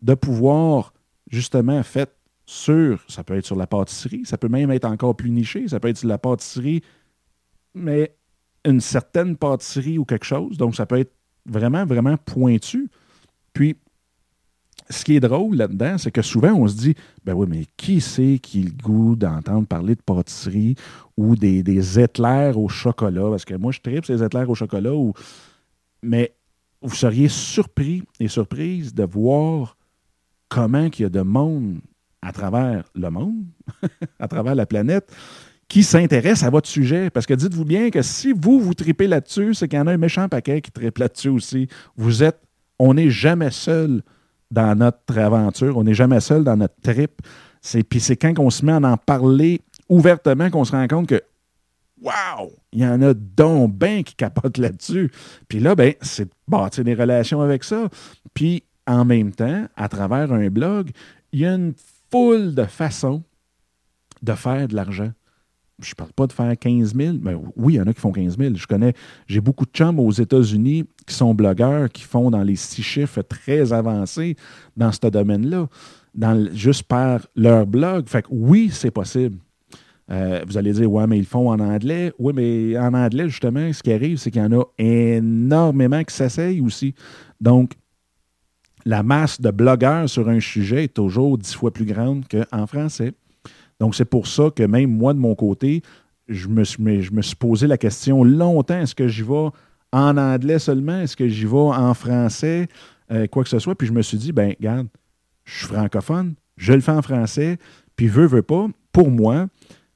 [0.01, 0.93] de pouvoir
[1.29, 2.07] justement faire
[2.45, 5.79] sur, ça peut être sur la pâtisserie, ça peut même être encore plus niché, ça
[5.79, 6.81] peut être sur la pâtisserie,
[7.73, 8.15] mais
[8.65, 10.57] une certaine pâtisserie ou quelque chose.
[10.57, 11.13] Donc, ça peut être
[11.45, 12.89] vraiment, vraiment pointu.
[13.53, 13.77] Puis,
[14.89, 18.01] ce qui est drôle là-dedans, c'est que souvent, on se dit, ben oui, mais qui
[18.01, 20.75] c'est qui a le goût d'entendre parler de pâtisserie
[21.15, 23.29] ou des, des éclairs au chocolat?
[23.29, 24.93] Parce que moi, je tripe ces éclairs au chocolat.
[24.93, 25.13] Ou...
[26.01, 26.35] Mais
[26.81, 29.77] vous seriez surpris et surprise de voir
[30.49, 31.79] comment il y a de monde
[32.23, 33.43] à travers le monde,
[34.19, 35.11] à travers la planète,
[35.67, 37.09] qui s'intéresse à votre sujet.
[37.09, 39.93] Parce que dites-vous bien que si vous, vous tripez là-dessus, c'est qu'il y en a
[39.93, 41.67] un méchant paquet qui tripe là-dessus aussi.
[41.97, 42.39] Vous êtes,
[42.79, 44.03] on n'est jamais seul
[44.51, 47.21] dans notre aventure, on n'est jamais seul dans notre trip.
[47.89, 51.21] Puis c'est quand on se met à en parler ouvertement qu'on se rend compte que
[52.01, 52.51] Wow!
[52.73, 55.09] Il y en a donc bien qui capotent là-dessus.
[55.47, 57.87] Puis là, ben, c'est bâtir des relations avec ça.
[58.33, 60.89] Puis en même temps, à travers un blog,
[61.31, 61.73] il y a une
[62.13, 63.23] foule de façons
[64.21, 65.11] de faire de l'argent.
[65.79, 67.99] Je ne parle pas de faire 15 000, mais oui, il y en a qui
[67.99, 68.53] font 15 000.
[68.53, 68.93] Je connais,
[69.25, 73.23] j'ai beaucoup de chums aux États-Unis qui sont blogueurs, qui font dans les six chiffres
[73.23, 74.35] très avancés
[74.77, 75.67] dans ce domaine-là,
[76.53, 78.07] juste par leur blog.
[78.07, 79.37] Fait que oui, c'est possible.
[80.11, 82.13] Euh, vous allez dire, ouais, mais ils font en anglais.
[82.19, 86.13] Oui, mais en anglais, justement, ce qui arrive, c'est qu'il y en a énormément qui
[86.13, 86.93] s'essayent aussi.
[87.41, 87.73] Donc,
[88.85, 93.13] la masse de blogueurs sur un sujet est toujours dix fois plus grande qu'en français.
[93.79, 95.81] Donc, c'est pour ça que même moi, de mon côté,
[96.27, 99.49] je me suis, posé la question longtemps, est-ce que j'y vais
[99.91, 101.01] en anglais seulement?
[101.01, 102.67] Est-ce que j'y vais en français?
[103.11, 103.75] Euh, quoi que ce soit.
[103.75, 104.87] Puis je me suis dit, ben regarde,
[105.43, 107.57] je suis francophone, je le fais en français,
[107.95, 109.47] puis veux, veux pas, pour moi,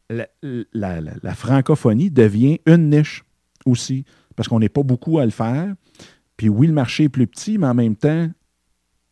[0.10, 3.24] la francophonie devient une niche
[3.66, 5.74] aussi, parce qu'on n'est pas beaucoup à le faire.
[6.36, 8.30] Puis oui, le marché est plus petit, mais en même temps,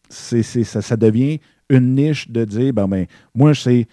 [0.10, 1.40] c'est, ça, devient
[1.70, 3.88] une niche de dire, ben, ben moi, c'est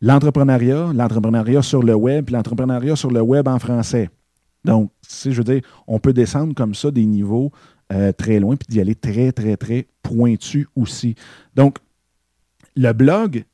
[0.00, 4.10] l'entrepreneuriat, l'entrepreneuriat sur le web, puis l'entrepreneuriat sur le web en français.
[4.64, 4.90] Donc,
[5.24, 7.50] je veux dire, on peut descendre comme ça des niveaux
[7.92, 11.14] euh, très loin, puis d'y aller très, très, très pointu aussi.
[11.54, 11.78] Donc,
[12.76, 13.44] le blog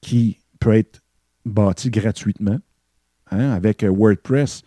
[0.00, 1.00] qui peut être
[1.44, 2.58] bâti gratuitement,
[3.30, 4.62] hein, avec euh, WordPress,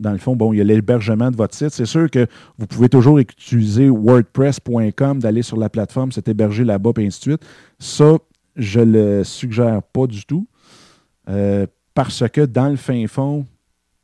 [0.00, 1.70] dans le fond, bon, il y a l'hébergement de votre site.
[1.70, 2.26] C'est sûr que
[2.56, 7.22] vous pouvez toujours utiliser wordpress.com, d'aller sur la plateforme, c'est hébergé là-bas, et ainsi de
[7.22, 7.46] suite.
[7.78, 8.18] Ça,
[8.56, 10.46] je ne le suggère pas du tout.
[11.28, 13.44] Euh, parce que dans le fin fond,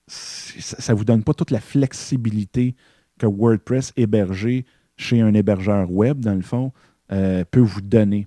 [0.07, 2.75] ça ne vous donne pas toute la flexibilité
[3.19, 4.67] que WordPress hébergé
[4.97, 6.73] chez un hébergeur web, dans le fond,
[7.13, 8.27] euh, peut vous donner.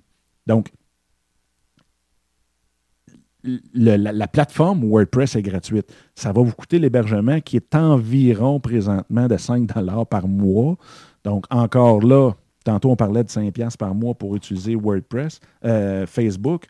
[3.74, 5.92] La, plateforme WordPress est gratuite.
[6.14, 9.68] Ça va vous coûter l'hébergement qui est environ présentement de 5
[10.08, 10.76] par mois.
[11.24, 12.32] Donc, encore là,
[12.64, 16.66] tantôt on parlait de 5$ par mois pour utiliser WordPress, euh, Facebook.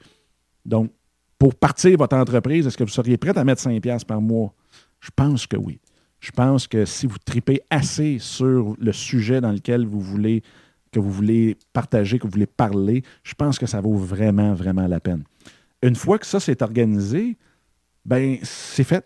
[0.64, 0.91] Donc,
[1.39, 4.53] pour partir votre entreprise, est-ce que vous seriez prêt à mettre 5$ par mois?
[5.01, 5.79] Je pense que oui.
[6.20, 10.43] Je pense que si vous tripez assez sur le sujet dans lequel vous voulez
[10.91, 14.87] que vous voulez partager, que vous voulez parler, je pense que ça vaut vraiment, vraiment
[14.87, 15.22] la peine.
[15.83, 17.37] Une fois que ça s'est organisé,
[18.05, 19.05] ben c'est fait.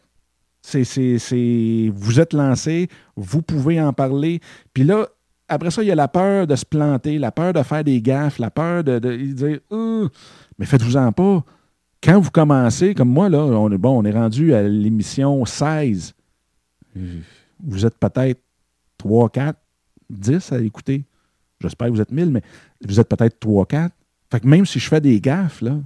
[0.62, 4.40] C'est, vous êtes lancé, vous pouvez en parler.
[4.72, 5.08] Puis là,
[5.48, 8.00] après ça, il y a la peur de se planter, la peur de faire des
[8.00, 9.58] gaffes, la peur de, dire
[10.58, 11.44] Mais faites-vous-en pas.
[12.02, 16.14] Quand vous commencez, comme moi, là, on est bon, on est rendu à l'émission 16.
[17.62, 18.40] Vous êtes peut-être
[18.98, 19.58] 3, 4,
[20.10, 21.04] 10 à écouter.
[21.60, 22.42] J'espère que vous êtes 1000, mais
[22.86, 23.94] vous êtes peut-être 3, 4.
[24.30, 25.78] Fait que même si je fais des gaffes, là,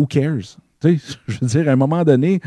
[0.00, 0.56] who cares?
[0.82, 2.40] je veux dire, à un moment donné,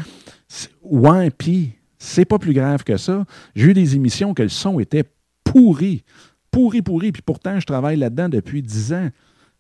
[0.81, 3.25] ouais, puis c'est pas plus grave que ça.
[3.55, 5.03] J'ai eu des émissions que le son était
[5.43, 6.03] pourri.
[6.51, 7.11] Pourri, pourri.
[7.11, 9.09] Puis pourtant, je travaille là-dedans depuis 10 ans.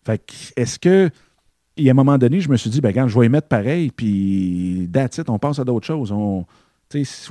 [0.05, 1.09] Fait que, est-ce que.
[1.75, 3.47] Y a un moment donné, je me suis dit, ben, quand je vais y mettre
[3.47, 6.11] pareil, puis that's on passe à d'autres choses.
[6.11, 6.45] On,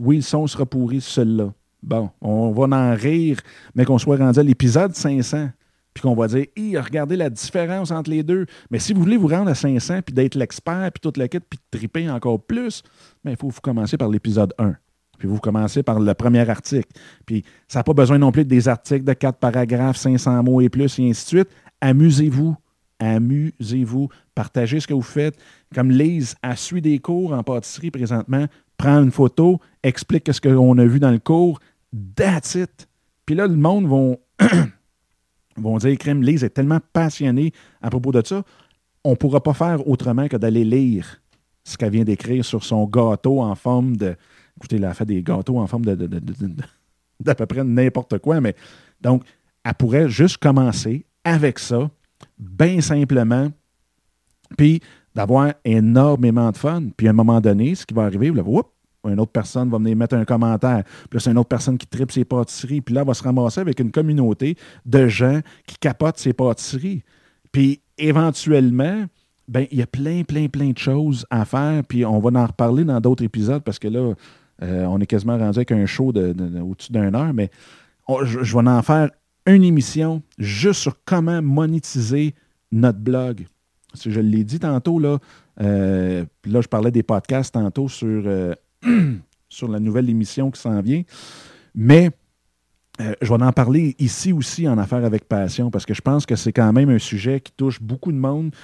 [0.00, 1.52] oui, le son sera pourri, celui-là.
[1.82, 3.38] Bon, on va en rire,
[3.74, 5.50] mais qu'on soit rendu à l'épisode 500,
[5.94, 6.46] puis qu'on va dire,
[6.82, 8.46] regardez la différence entre les deux.
[8.70, 11.44] Mais si vous voulez vous rendre à 500, puis d'être l'expert, puis toute la quête,
[11.48, 12.82] puis de triper encore plus,
[13.26, 14.74] il faut vous commencer par l'épisode 1.
[15.18, 16.88] Puis vous commencez par le premier article.
[17.26, 20.68] Puis ça n'a pas besoin non plus des articles de 4 paragraphes, 500 mots et
[20.68, 21.48] plus, et ainsi de suite.
[21.80, 22.56] Amusez-vous.
[22.98, 24.08] Amusez-vous.
[24.34, 25.36] Partagez ce que vous faites.
[25.74, 30.78] Comme Lise a suit des cours en pâtisserie présentement, prend une photo, explique ce qu'on
[30.78, 31.60] a vu dans le cours,
[32.16, 32.88] That's it.
[33.26, 34.18] Puis là, le monde vont,
[35.56, 38.42] vont dire Crème Lise est tellement passionné à propos de ça,
[39.04, 41.20] on ne pourra pas faire autrement que d'aller lire
[41.64, 44.16] ce qu'elle vient d'écrire sur son gâteau en forme de.
[44.56, 45.94] Écoutez, elle a fait des gâteaux en forme de,
[47.20, 48.54] d'à peu près n'importe quoi, mais
[49.00, 49.24] donc,
[49.64, 51.90] elle pourrait juste commencer avec ça,
[52.38, 53.50] bien simplement,
[54.56, 54.80] puis
[55.14, 56.84] d'avoir énormément de fun.
[56.96, 58.62] Puis à un moment donné, ce qui va arriver, vous
[59.04, 60.84] une autre personne va venir mettre un commentaire.
[60.84, 62.80] Puis là, c'est une autre personne qui tripe ses pâtisseries.
[62.80, 67.02] Puis là, elle va se ramasser avec une communauté de gens qui capotent ses pâtisseries.
[67.50, 69.06] Puis éventuellement,
[69.48, 71.82] ben, il y a plein, plein, plein de choses à faire.
[71.84, 74.14] Puis on va en reparler dans d'autres épisodes parce que là,
[74.62, 77.34] euh, on est quasiment rendu avec un show de, au-dessus d'une heure.
[77.34, 77.50] Mais
[78.24, 79.10] je, vais en faire
[79.46, 82.34] une émission juste sur comment monétiser
[82.70, 83.46] notre blog.
[84.06, 85.18] Je l'ai dit tantôt, là,
[85.60, 88.54] euh, là, je parlais des podcasts tantôt sur euh,
[89.48, 91.02] sur la nouvelle émission qui s'en vient.
[91.74, 92.10] Mais
[93.00, 96.26] euh, je vais en parler ici aussi en Affaires avec Passion parce que je pense
[96.26, 98.54] que c'est quand même un sujet qui touche beaucoup de monde,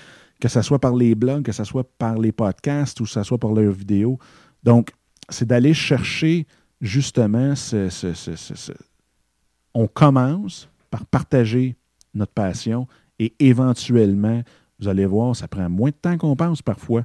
[0.40, 3.22] que ce soit par les blogs, que ce soit par les podcasts ou que ce
[3.22, 4.18] soit par leurs vidéos.
[4.62, 4.90] Donc,
[5.28, 6.46] c'est d'aller chercher
[6.80, 7.88] justement ce,
[9.74, 11.76] On commence par partager
[12.14, 12.86] notre passion
[13.18, 14.42] et éventuellement,
[14.78, 17.02] vous allez voir, ça prend moins de temps qu'on pense parfois.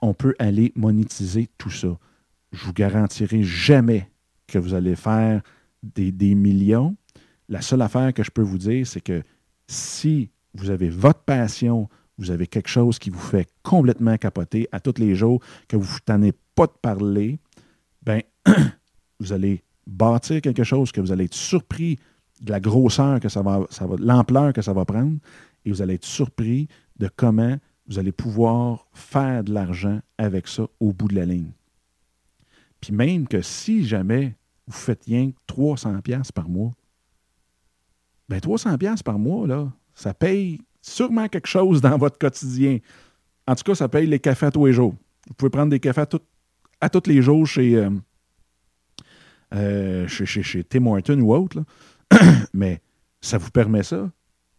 [0.00, 1.96] On peut aller monétiser tout ça
[2.56, 4.10] je vous garantirai jamais
[4.46, 5.42] que vous allez faire
[5.82, 6.96] des, millions.
[7.48, 9.22] La seule affaire que je peux vous dire, c'est que
[9.68, 11.88] si vous avez votre passion,
[12.18, 15.98] vous avez quelque chose qui vous fait complètement capoter à tous les jours, que vous
[16.08, 17.38] ne pas de parler,
[18.02, 18.22] ben,
[19.20, 21.98] vous allez bâtir quelque chose que vous allez être surpris
[22.40, 25.18] de la grosseur que ça va, ça va l'ampleur que ça va prendre,
[25.64, 30.66] et vous allez être surpris de comment vous allez pouvoir faire de l'argent avec ça
[30.80, 31.52] au bout de la ligne.
[32.80, 36.72] Puis même que si jamais vous faites rien que 300 pièces par mois,
[38.28, 42.78] ben 300 pièces par mois, là, ça paye sûrement quelque chose dans votre quotidien.
[43.46, 44.94] En tout cas, ça paye les cafés à tous les jours.
[45.28, 46.04] Vous pouvez prendre des cafés
[46.80, 47.90] à, tous les jours chez, euh,
[49.54, 51.62] euh, chez, chez, Tim Horton ou autre.
[52.54, 52.80] Mais
[53.20, 54.10] ça vous permet ça.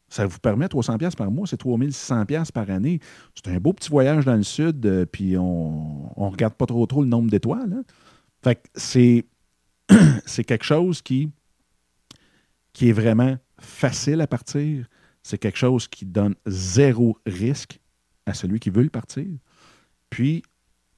[0.10, 3.00] Ça vous permet 300 pièces par mois, c'est 3600 pièces par année.
[3.36, 6.86] C'est un beau petit voyage dans le sud, euh, puis on ne regarde pas trop
[6.86, 7.74] trop le nombre d'étoiles.
[7.74, 7.84] Hein.
[8.44, 9.26] Fait c'est,
[10.26, 11.32] c'est quelque chose qui,
[12.82, 14.88] est vraiment facile à partir.
[15.24, 17.80] C'est quelque chose qui donne zéro risque
[18.26, 19.26] à celui qui veut le partir.
[20.10, 20.44] Puis,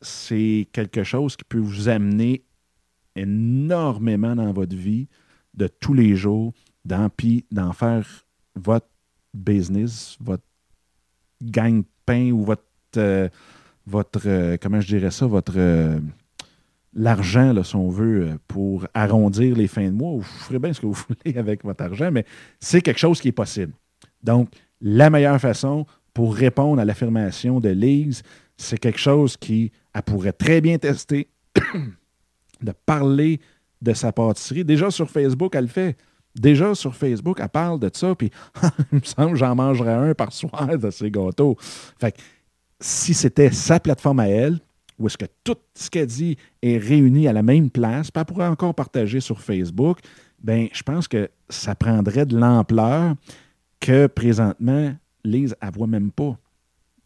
[0.02, 2.44] c'est quelque chose qui peut vous amener
[3.16, 5.08] énormément dans votre vie
[5.54, 6.54] de tous les jours,
[6.86, 7.10] d'en,
[7.52, 8.26] d'en faire
[8.56, 8.88] votre
[9.34, 10.44] business, votre
[11.42, 12.64] gagne-pain ou votre,
[12.98, 13.30] euh,
[13.86, 16.00] votre euh, comment je dirais ça, votre, euh,
[16.94, 20.14] l'argent, si on veut, euh, pour arrondir les fins de mois.
[20.14, 22.26] Vous ferez bien ce que vous voulez avec votre argent, mais
[22.60, 23.74] c'est quelque chose qui est possible.
[24.24, 24.50] Donc,
[24.82, 28.24] la meilleure façon pour répondre à l'affirmation de Lise,
[28.58, 31.30] c'est quelque chose qui elle pourrait très bien tester,
[32.62, 33.40] de parler
[33.82, 34.66] de sa pâtisserie.
[34.66, 35.98] Déjà sur Facebook, elle le fait.
[36.36, 38.30] Déjà sur Facebook, elle parle de ça, puis
[38.92, 41.58] il me semble que j'en mangerais un par soir de ces gâteaux.
[42.00, 42.20] Fait que
[42.80, 44.60] si c'était sa plateforme à elle,
[45.00, 48.26] où est-ce que tout ce qu'elle dit est réuni à la même place, puis elle
[48.26, 50.00] pourrait encore partager sur Facebook,
[50.42, 53.16] ben je pense que ça prendrait de l'ampleur
[53.80, 54.94] que présentement,
[55.24, 56.38] Lise, elle même pas.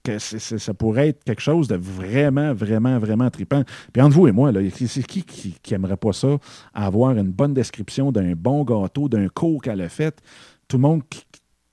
[0.03, 3.63] Que ça pourrait être quelque chose de vraiment, vraiment, vraiment trippant.
[3.93, 6.37] Puis entre vous et moi, c'est qui, qui qui aimerait pas ça,
[6.73, 10.21] avoir une bonne description d'un bon gâteau, d'un cours qu'elle a fait?
[10.67, 11.03] Tout le monde,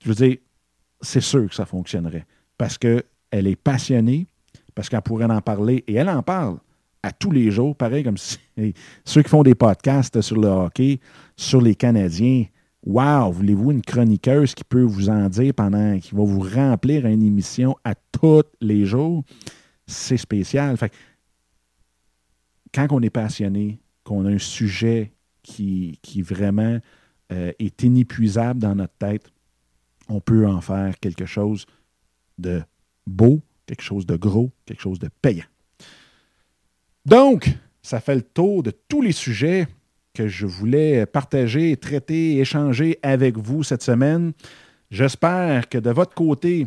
[0.05, 0.37] je veux dire,
[1.01, 2.25] c'est sûr que ça fonctionnerait.
[2.57, 3.03] Parce qu'elle
[3.33, 4.29] est passionnée,
[4.81, 6.57] parce qu'elle pourrait en parler, et elle en parle
[7.03, 8.39] à tous les jours, pareil comme si
[9.05, 11.01] ceux qui font des podcasts sur le hockey,
[11.37, 12.47] sur les Canadiens,
[12.87, 17.23] Wow, voulez-vous une chroniqueuse qui peut vous en dire pendant, qui va vous remplir une
[17.23, 19.23] émission à tous les jours?
[19.87, 20.79] C'est spécial.
[20.79, 20.91] Fait,
[22.73, 25.13] quand on est passionné, qu'on a un sujet
[25.43, 26.79] qui, qui vraiment
[27.33, 29.31] euh, est inépuisable dans notre tête,
[30.09, 31.67] on peut en faire quelque chose
[32.39, 32.63] de
[33.07, 35.45] beau, quelque chose de gros, quelque chose de payant.
[37.07, 37.49] Donc,
[37.83, 39.69] ça fait le tour de tous les sujets
[40.13, 44.33] que je voulais partager, traiter, échanger avec vous cette semaine.
[44.91, 46.67] J'espère que de votre côté,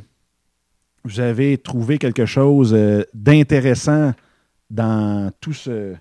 [1.04, 4.14] vous avez trouvé quelque chose euh, d'intéressant
[4.70, 5.98] dans tout ce,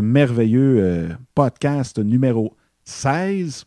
[0.00, 3.66] merveilleux euh, podcast numéro 16.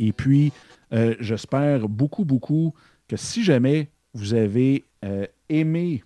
[0.00, 0.52] Et puis,
[0.92, 2.74] euh, j'espère beaucoup, beaucoup
[3.06, 4.84] que si jamais vous avez
[5.48, 6.02] aimé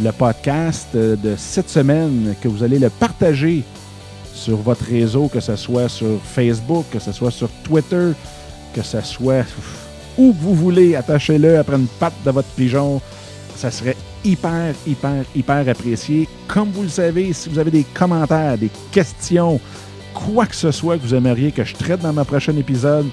[0.00, 3.64] le podcast de cette semaine, que vous allez le partager
[4.32, 8.12] sur votre réseau, que ce soit sur Facebook, que ce soit sur Twitter,
[8.72, 9.44] que ce soit
[10.16, 13.00] où vous voulez, attachez-le après une patte de votre pigeon.
[13.56, 16.28] Ça serait hyper, hyper, hyper apprécié.
[16.46, 19.60] Comme vous le savez, si vous avez des commentaires, des questions,
[20.14, 23.06] quoi que ce soit que vous aimeriez que je traite dans ma prochain épisode,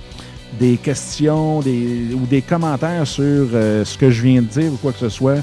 [0.59, 3.23] des questions ou des commentaires sur
[3.53, 5.41] euh, ce que je viens de dire ou quoi que ce soit,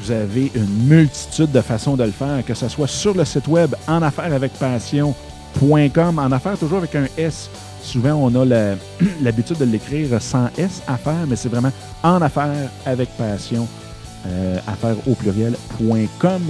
[0.00, 3.48] vous avez une multitude de façons de le faire, que ce soit sur le site
[3.48, 7.50] web en affaires avec passion.com, en affaires toujours avec un S.
[7.82, 8.44] Souvent, on a
[9.22, 11.72] l'habitude de l'écrire sans S, affaires, mais c'est vraiment
[12.02, 13.66] en affaires avec passion,
[14.26, 16.42] euh, affaires au pluriel.com.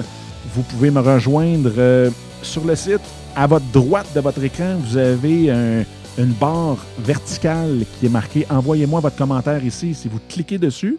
[0.54, 2.10] Vous pouvez me rejoindre euh,
[2.42, 3.00] sur le site.
[3.34, 5.84] À votre droite de votre écran, vous avez
[6.18, 9.94] une barre verticale qui est marquée Envoyez-moi votre commentaire ici.
[9.94, 10.98] Si vous cliquez dessus,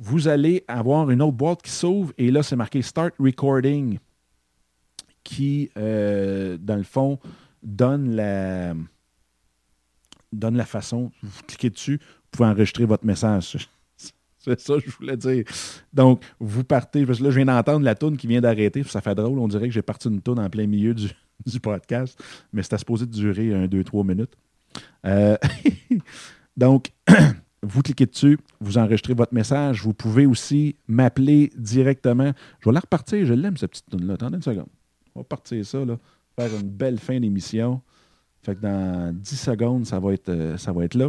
[0.00, 3.98] vous allez avoir une autre boîte qui s'ouvre et là, c'est marqué Start Recording
[5.22, 7.20] qui, euh, dans le fond,
[7.62, 8.74] donne la,
[10.32, 11.12] donne la façon.
[11.22, 13.68] Vous cliquez dessus, vous pouvez enregistrer votre message.
[14.38, 15.44] C'est ça que je voulais dire.
[15.92, 17.04] Donc, vous partez.
[17.04, 18.84] Parce que là, je viens d'entendre la toune qui vient d'arrêter.
[18.84, 19.40] Ça fait drôle.
[19.40, 21.10] On dirait que j'ai parti une toune en plein milieu du,
[21.46, 22.22] du podcast.
[22.52, 24.36] Mais c'était supposé durer un, deux, trois minutes.
[25.04, 25.36] Euh,
[26.56, 26.92] donc,
[27.62, 29.82] vous cliquez dessus, vous enregistrez votre message.
[29.82, 32.32] Vous pouvez aussi m'appeler directement.
[32.60, 33.24] Je vais la repartir.
[33.26, 34.14] Je l'aime, cette petite tune-là.
[34.14, 34.68] Attendez une seconde.
[35.14, 35.98] On va partir ça, là.
[36.38, 37.80] Faire une belle fin d'émission.
[38.42, 41.08] Fait que dans 10 secondes, ça va être, euh, ça va être là.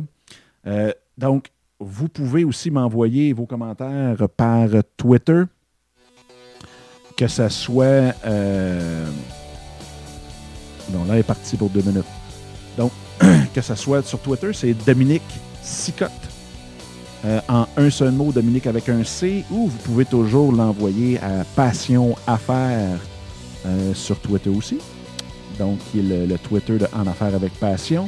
[0.65, 5.43] Euh, donc, vous pouvez aussi m'envoyer vos commentaires par Twitter.
[7.15, 8.13] Que ce soit.
[10.89, 12.05] Bon, là, elle est parti pour deux minutes.
[12.77, 12.91] Donc,
[13.53, 15.23] que ce soit sur Twitter, c'est Dominique
[15.61, 16.11] Sicotte.
[17.25, 21.43] Euh, en un seul mot, Dominique avec un C, ou vous pouvez toujours l'envoyer à
[21.55, 22.99] Passion Affaires
[23.65, 24.77] euh, sur Twitter aussi.
[25.57, 28.07] Donc, qui est le, Twitter de En Affaires avec Passion.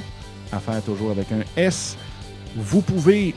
[0.52, 1.98] Affaires toujours avec un S.
[2.56, 3.34] Vous pouvez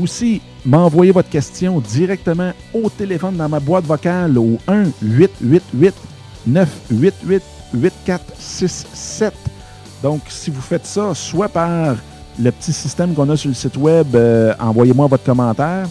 [0.00, 5.94] aussi m'envoyer votre question directement au téléphone dans ma boîte vocale au 1 888
[6.46, 7.42] 988
[7.74, 9.32] 8467.
[10.02, 11.96] Donc, si vous faites ça, soit par
[12.38, 15.86] le petit système qu'on a sur le site web, euh, envoyez-moi votre commentaire.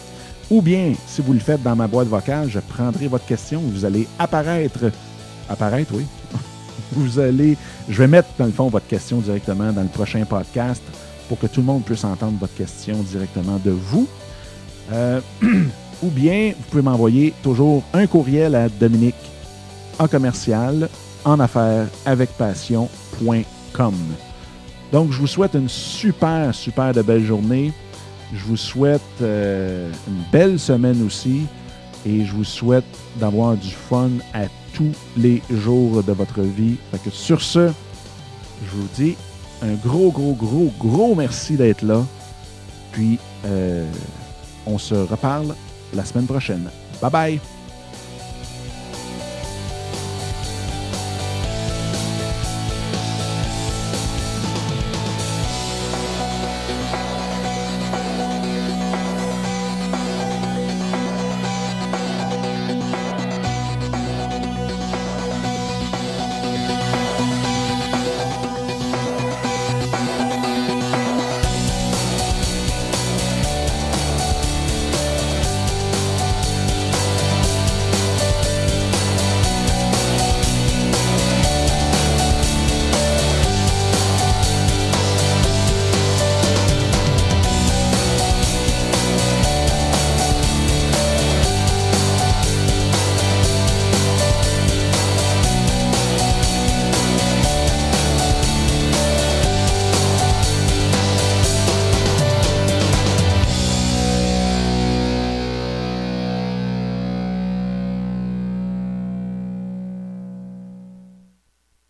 [0.49, 3.61] Ou bien, si vous le faites dans ma boîte vocale, je prendrai votre question.
[3.61, 4.91] Vous allez apparaître.
[5.47, 6.05] Apparaître, oui.
[6.91, 7.57] vous allez.
[7.87, 10.81] Je vais mettre, dans le fond, votre question directement dans le prochain podcast
[11.29, 14.07] pour que tout le monde puisse entendre votre question directement de vous.
[14.91, 15.21] Euh,
[16.03, 19.15] ou bien, vous pouvez m'envoyer toujours un courriel à Dominique
[19.99, 20.89] en commercial
[21.25, 23.95] en affaires avec passion.com.
[24.91, 27.71] Donc, je vous souhaite une super, super de belle journée.
[28.33, 31.43] Je vous souhaite euh, une belle semaine aussi.
[32.05, 32.85] Et je vous souhaite
[33.17, 36.75] d'avoir du fun à tous les jours de votre vie.
[36.91, 37.71] Fait que sur ce,
[38.65, 39.15] je vous dis
[39.61, 42.03] un gros, gros, gros, gros merci d'être là.
[42.91, 43.85] Puis, euh,
[44.65, 45.55] on se reparle
[45.93, 46.69] la semaine prochaine.
[47.01, 47.60] Bye bye!